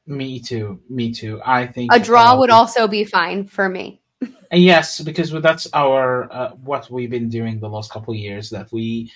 me 0.07 0.41
too, 0.41 0.81
me 0.89 1.13
too. 1.13 1.41
I 1.45 1.67
think 1.67 1.93
A 1.93 2.01
draw 2.01 2.33
uh, 2.33 2.39
would 2.39 2.51
also 2.51 2.89
be 2.89 3.05
fine 3.05 3.47
for 3.47 3.69
me. 3.69 4.01
Yes, 4.51 5.01
because 5.01 5.31
that's 5.43 5.69
our 5.75 6.33
uh, 6.33 6.51
what 6.65 6.91
we've 6.91 7.11
been 7.11 7.29
doing 7.29 7.61
the 7.61 7.69
last 7.69 7.93
couple 7.93 8.15
of 8.15 8.19
years. 8.19 8.49
That 8.49 8.73
we 8.73 9.13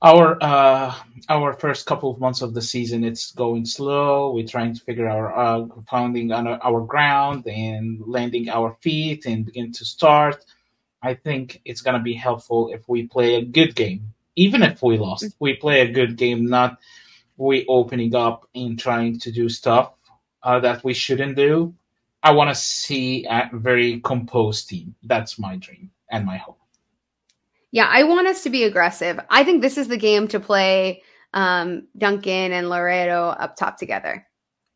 our 0.00 0.38
uh, 0.40 0.94
our 1.28 1.52
first 1.54 1.86
couple 1.86 2.08
of 2.10 2.20
months 2.20 2.40
of 2.42 2.54
the 2.54 2.62
season, 2.62 3.02
it's 3.04 3.32
going 3.32 3.64
slow. 3.66 4.32
We're 4.32 4.46
trying 4.46 4.74
to 4.74 4.80
figure 4.80 5.08
our 5.08 5.36
uh, 5.36 5.66
founding 5.90 6.30
on 6.32 6.46
our, 6.46 6.58
our 6.62 6.80
ground 6.86 7.46
and 7.48 8.00
landing 8.06 8.48
our 8.48 8.76
feet 8.80 9.26
and 9.26 9.44
begin 9.44 9.72
to 9.72 9.84
start. 9.84 10.44
I 11.02 11.14
think 11.14 11.60
it's 11.64 11.80
gonna 11.80 12.02
be 12.02 12.14
helpful 12.14 12.70
if 12.72 12.88
we 12.88 13.06
play 13.06 13.34
a 13.36 13.44
good 13.44 13.74
game, 13.74 14.14
even 14.36 14.62
if 14.62 14.82
we 14.82 14.98
lost. 14.98 15.34
We 15.40 15.54
play 15.54 15.80
a 15.80 15.90
good 15.90 16.16
game, 16.16 16.46
not 16.46 16.78
we 17.36 17.66
opening 17.66 18.14
up 18.14 18.48
and 18.54 18.78
trying 18.78 19.18
to 19.20 19.32
do 19.32 19.48
stuff 19.48 19.92
uh, 20.42 20.60
that 20.60 20.84
we 20.84 20.94
shouldn't 20.94 21.36
do. 21.36 21.74
I 22.22 22.32
want 22.32 22.50
to 22.50 22.54
see 22.54 23.26
a 23.28 23.50
very 23.52 24.00
composed 24.00 24.68
team. 24.68 24.94
That's 25.02 25.38
my 25.38 25.56
dream 25.56 25.90
and 26.10 26.24
my 26.24 26.36
hope. 26.36 26.58
Yeah, 27.72 27.88
I 27.90 28.04
want 28.04 28.28
us 28.28 28.42
to 28.44 28.50
be 28.50 28.64
aggressive. 28.64 29.18
I 29.30 29.44
think 29.44 29.62
this 29.62 29.78
is 29.78 29.88
the 29.88 29.96
game 29.96 30.28
to 30.28 30.38
play 30.38 31.02
um, 31.34 31.88
Duncan 31.96 32.52
and 32.52 32.66
Lodeiro 32.66 33.34
up 33.38 33.56
top 33.56 33.78
together. 33.78 34.26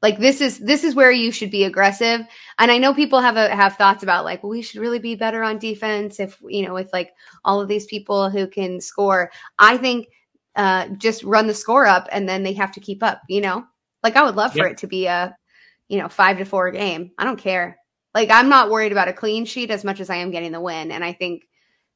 Like 0.07 0.21
this 0.21 0.41
is 0.41 0.61
this 0.61 0.85
is 0.85 0.95
where 0.95 1.11
you 1.11 1.33
should 1.33 1.51
be 1.51 1.65
aggressive. 1.65 2.21
And 2.61 2.71
I 2.71 2.79
know 2.79 2.95
people 2.95 3.21
have 3.21 3.37
a, 3.37 3.49
have 3.53 3.75
thoughts 3.75 4.05
about 4.05 4.25
like, 4.25 4.41
well, 4.41 4.51
we 4.51 4.63
should 4.63 4.81
really 4.81 5.01
be 5.01 5.17
better 5.17 5.43
on 5.43 5.59
defense 5.59 6.21
if 6.21 6.41
you 6.47 6.65
know 6.65 6.75
with 6.75 6.89
like 6.93 7.11
all 7.45 7.61
of 7.61 7.67
these 7.67 7.87
people 7.87 8.31
who 8.31 8.47
can 8.47 8.81
score. 8.81 9.33
I 9.59 9.77
think 9.77 10.07
uh, 10.55 10.91
just 10.91 11.25
run 11.25 11.49
the 11.49 11.55
score 11.55 11.87
up 11.87 12.07
and 12.13 12.29
then 12.29 12.45
they 12.45 12.53
have 12.53 12.71
to 12.75 12.79
keep 12.81 13.03
up. 13.03 13.21
You 13.29 13.41
know, 13.41 13.65
like 14.05 14.15
I 14.15 14.23
would 14.23 14.37
love 14.37 14.53
for 14.53 14.69
it 14.69 14.79
to 14.79 14.87
be 14.87 15.07
a 15.07 15.37
you 15.89 15.99
know 15.99 16.09
five 16.09 16.39
to 16.39 16.45
four 16.45 16.71
game. 16.71 17.11
I 17.19 17.25
don't 17.25 17.37
care. 17.37 17.77
Like 18.15 18.31
I'm 18.31 18.49
not 18.49 18.71
worried 18.71 18.93
about 18.93 19.09
a 19.09 19.13
clean 19.13 19.45
sheet 19.45 19.73
as 19.73 19.83
much 19.83 19.99
as 19.99 20.09
I 20.09 20.19
am 20.19 20.31
getting 20.31 20.53
the 20.53 20.61
win. 20.61 20.93
And 20.93 21.03
I 21.03 21.15
think 21.15 21.49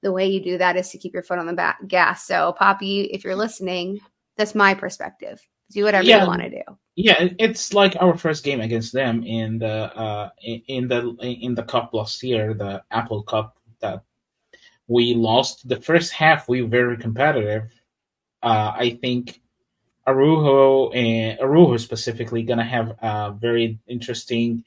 the 0.03 0.11
way 0.11 0.27
you 0.27 0.43
do 0.43 0.59
that 0.59 0.77
is 0.77 0.91
to 0.91 0.99
keep 0.99 1.15
your 1.15 1.23
foot 1.23 1.39
on 1.39 1.47
the 1.47 1.53
back 1.53 1.79
gas. 1.87 2.27
So, 2.27 2.57
Papi, 2.61 3.07
if 3.13 3.23
you're 3.23 3.37
listening, 3.37 4.01
that's 4.37 4.57
my 4.57 4.75
perspective. 4.75 5.41
Do 5.71 5.85
whatever 5.85 6.03
Yeah. 6.03 6.23
you 6.23 6.27
want 6.27 6.43
to 6.43 6.51
do. 6.51 6.79
Yeah, 7.03 7.29
it's 7.39 7.73
like 7.73 7.97
our 8.01 8.17
first 8.17 8.45
game 8.45 8.61
against 8.61 8.93
them 8.93 9.23
in 9.25 9.59
the 9.59 9.89
uh, 9.97 10.29
in 10.43 10.89
the 10.89 11.17
in 11.23 11.55
the 11.55 11.63
cup 11.63 11.95
last 11.95 12.23
year, 12.23 12.53
the 12.55 12.83
Apple 12.91 13.23
Cup 13.23 13.57
that 13.81 14.03
we 14.87 15.15
lost. 15.15 15.67
The 15.69 15.81
first 15.81 16.13
half 16.13 16.49
we 16.49 16.61
were 16.63 16.69
very 16.69 16.97
competitive. 16.99 17.65
Uh, 18.43 18.73
I 18.77 18.99
think 19.01 19.41
Araujo 20.07 20.91
and 20.91 21.39
Araujo 21.41 21.77
specifically 21.79 22.43
gonna 22.43 22.65
have 22.65 22.97
a 23.01 23.33
very 23.39 23.79
interesting 23.87 24.65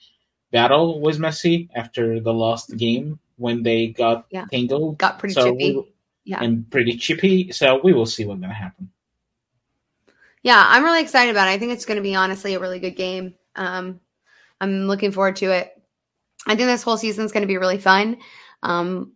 battle 0.51 1.01
with 1.01 1.19
Messi 1.19 1.69
after 1.75 2.19
the 2.19 2.33
last 2.33 2.77
game 2.77 3.19
when 3.37 3.63
they 3.63 3.87
got 3.87 4.25
Yeah. 4.31 4.45
tangled. 4.51 4.97
Got 4.97 5.19
pretty 5.19 5.33
So 5.33 5.51
chippy. 5.51 5.75
we- 5.75 5.89
Yeah. 6.25 6.39
and 6.41 6.69
pretty 6.71 6.95
chippy. 6.97 7.51
So 7.51 7.81
we 7.83 7.91
will 7.93 8.05
see 8.05 8.23
what's 8.25 8.39
gonna 8.41 8.53
happen. 8.53 8.89
Yeah, 10.43 10.63
I'm 10.67 10.83
really 10.83 11.01
excited 11.01 11.31
about 11.31 11.47
it. 11.47 11.51
I 11.51 11.57
think 11.57 11.71
it's 11.71 11.85
going 11.85 11.95
to 11.97 12.03
be 12.03 12.15
honestly 12.15 12.53
a 12.53 12.59
really 12.59 12.79
good 12.79 12.95
game. 12.95 13.33
Um, 13.55 13.99
I'm 14.61 14.87
looking 14.87 15.11
forward 15.11 15.37
to 15.37 15.51
it. 15.51 15.71
I 16.45 16.55
think 16.55 16.67
this 16.67 16.83
whole 16.83 16.97
season 16.97 17.25
is 17.25 17.31
going 17.31 17.41
to 17.43 17.47
be 17.47 17.57
really 17.57 17.77
fun. 17.77 18.17
Um, 18.61 19.13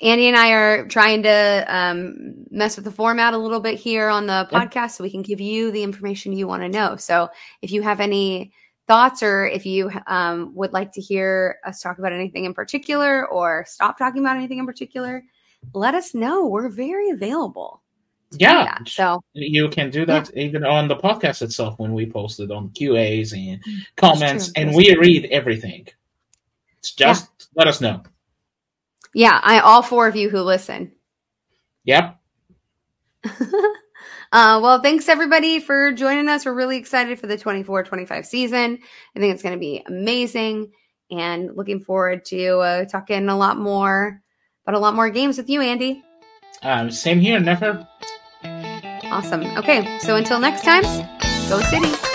Andy 0.00 0.28
and 0.28 0.36
I 0.36 0.50
are 0.52 0.86
trying 0.86 1.24
to 1.24 1.64
um, 1.68 2.44
mess 2.50 2.76
with 2.76 2.84
the 2.84 2.92
format 2.92 3.34
a 3.34 3.38
little 3.38 3.58
bit 3.58 3.78
here 3.80 4.08
on 4.08 4.26
the 4.26 4.48
Yeah. 4.52 4.66
podcast 4.66 4.92
so 4.92 5.02
we 5.02 5.10
can 5.10 5.22
give 5.22 5.40
you 5.40 5.72
the 5.72 5.82
information 5.82 6.32
you 6.32 6.46
want 6.46 6.62
to 6.62 6.68
know. 6.68 6.94
So 6.94 7.28
if 7.62 7.72
you 7.72 7.82
have 7.82 7.98
any 7.98 8.52
thoughts 8.86 9.24
or 9.24 9.46
if 9.46 9.66
you 9.66 9.90
um, 10.06 10.54
would 10.54 10.72
like 10.72 10.92
to 10.92 11.00
hear 11.00 11.56
us 11.66 11.80
talk 11.80 11.98
about 11.98 12.12
anything 12.12 12.44
in 12.44 12.54
particular 12.54 13.26
or 13.26 13.64
stop 13.66 13.98
talking 13.98 14.20
about 14.20 14.36
anything 14.36 14.58
in 14.58 14.66
particular, 14.66 15.24
let 15.74 15.94
us 15.96 16.14
know. 16.14 16.46
We're 16.46 16.68
very 16.68 17.10
available. 17.10 17.82
Yeah. 18.32 18.78
So 18.86 19.22
You 19.32 19.68
can 19.68 19.90
do 19.90 20.04
that 20.06 20.30
even 20.36 20.64
on 20.64 20.88
the 20.88 20.96
podcast 20.96 21.42
itself 21.42 21.78
when 21.78 21.94
we 21.94 22.06
post 22.06 22.40
it 22.40 22.50
on 22.50 22.70
QAs 22.70 23.32
and 23.32 23.62
Mm, 23.64 23.86
comments, 23.96 24.52
and 24.54 24.74
we 24.74 24.94
read 24.96 25.26
everything. 25.26 25.86
It's 26.78 26.92
just 26.92 27.48
let 27.54 27.66
us 27.68 27.80
know. 27.80 28.02
yeah, 29.14 29.40
I 29.42 29.60
all 29.60 29.82
four 29.82 30.06
of 30.06 30.16
you 30.16 30.28
who 30.28 30.40
listen. 30.40 30.92
Yep. 31.84 32.16
uh, 33.24 34.60
well, 34.62 34.80
thanks 34.82 35.08
everybody 35.08 35.58
for 35.58 35.92
joining 35.92 36.28
us. 36.28 36.44
We're 36.44 36.54
really 36.54 36.76
excited 36.76 37.18
for 37.18 37.26
the 37.26 37.38
24 37.38 37.84
25 37.84 38.26
season. 38.26 38.78
I 39.16 39.20
think 39.20 39.32
it's 39.34 39.42
going 39.42 39.54
to 39.54 39.58
be 39.60 39.82
amazing 39.86 40.70
and 41.10 41.56
looking 41.56 41.80
forward 41.80 42.24
to 42.26 42.58
uh, 42.58 42.84
talking 42.84 43.28
a 43.28 43.36
lot 43.36 43.58
more 43.58 44.22
about 44.66 44.76
a 44.76 44.80
lot 44.80 44.94
more 44.94 45.08
games 45.10 45.38
with 45.38 45.48
you, 45.48 45.62
Andy. 45.62 46.04
Um, 46.62 46.90
same 46.90 47.20
here. 47.20 47.40
Nifer. 47.40 47.86
Awesome. 49.10 49.44
Okay, 49.56 49.98
so 50.00 50.16
until 50.16 50.38
next 50.38 50.62
time, 50.62 50.82
go 51.48 51.60
City. 51.60 52.07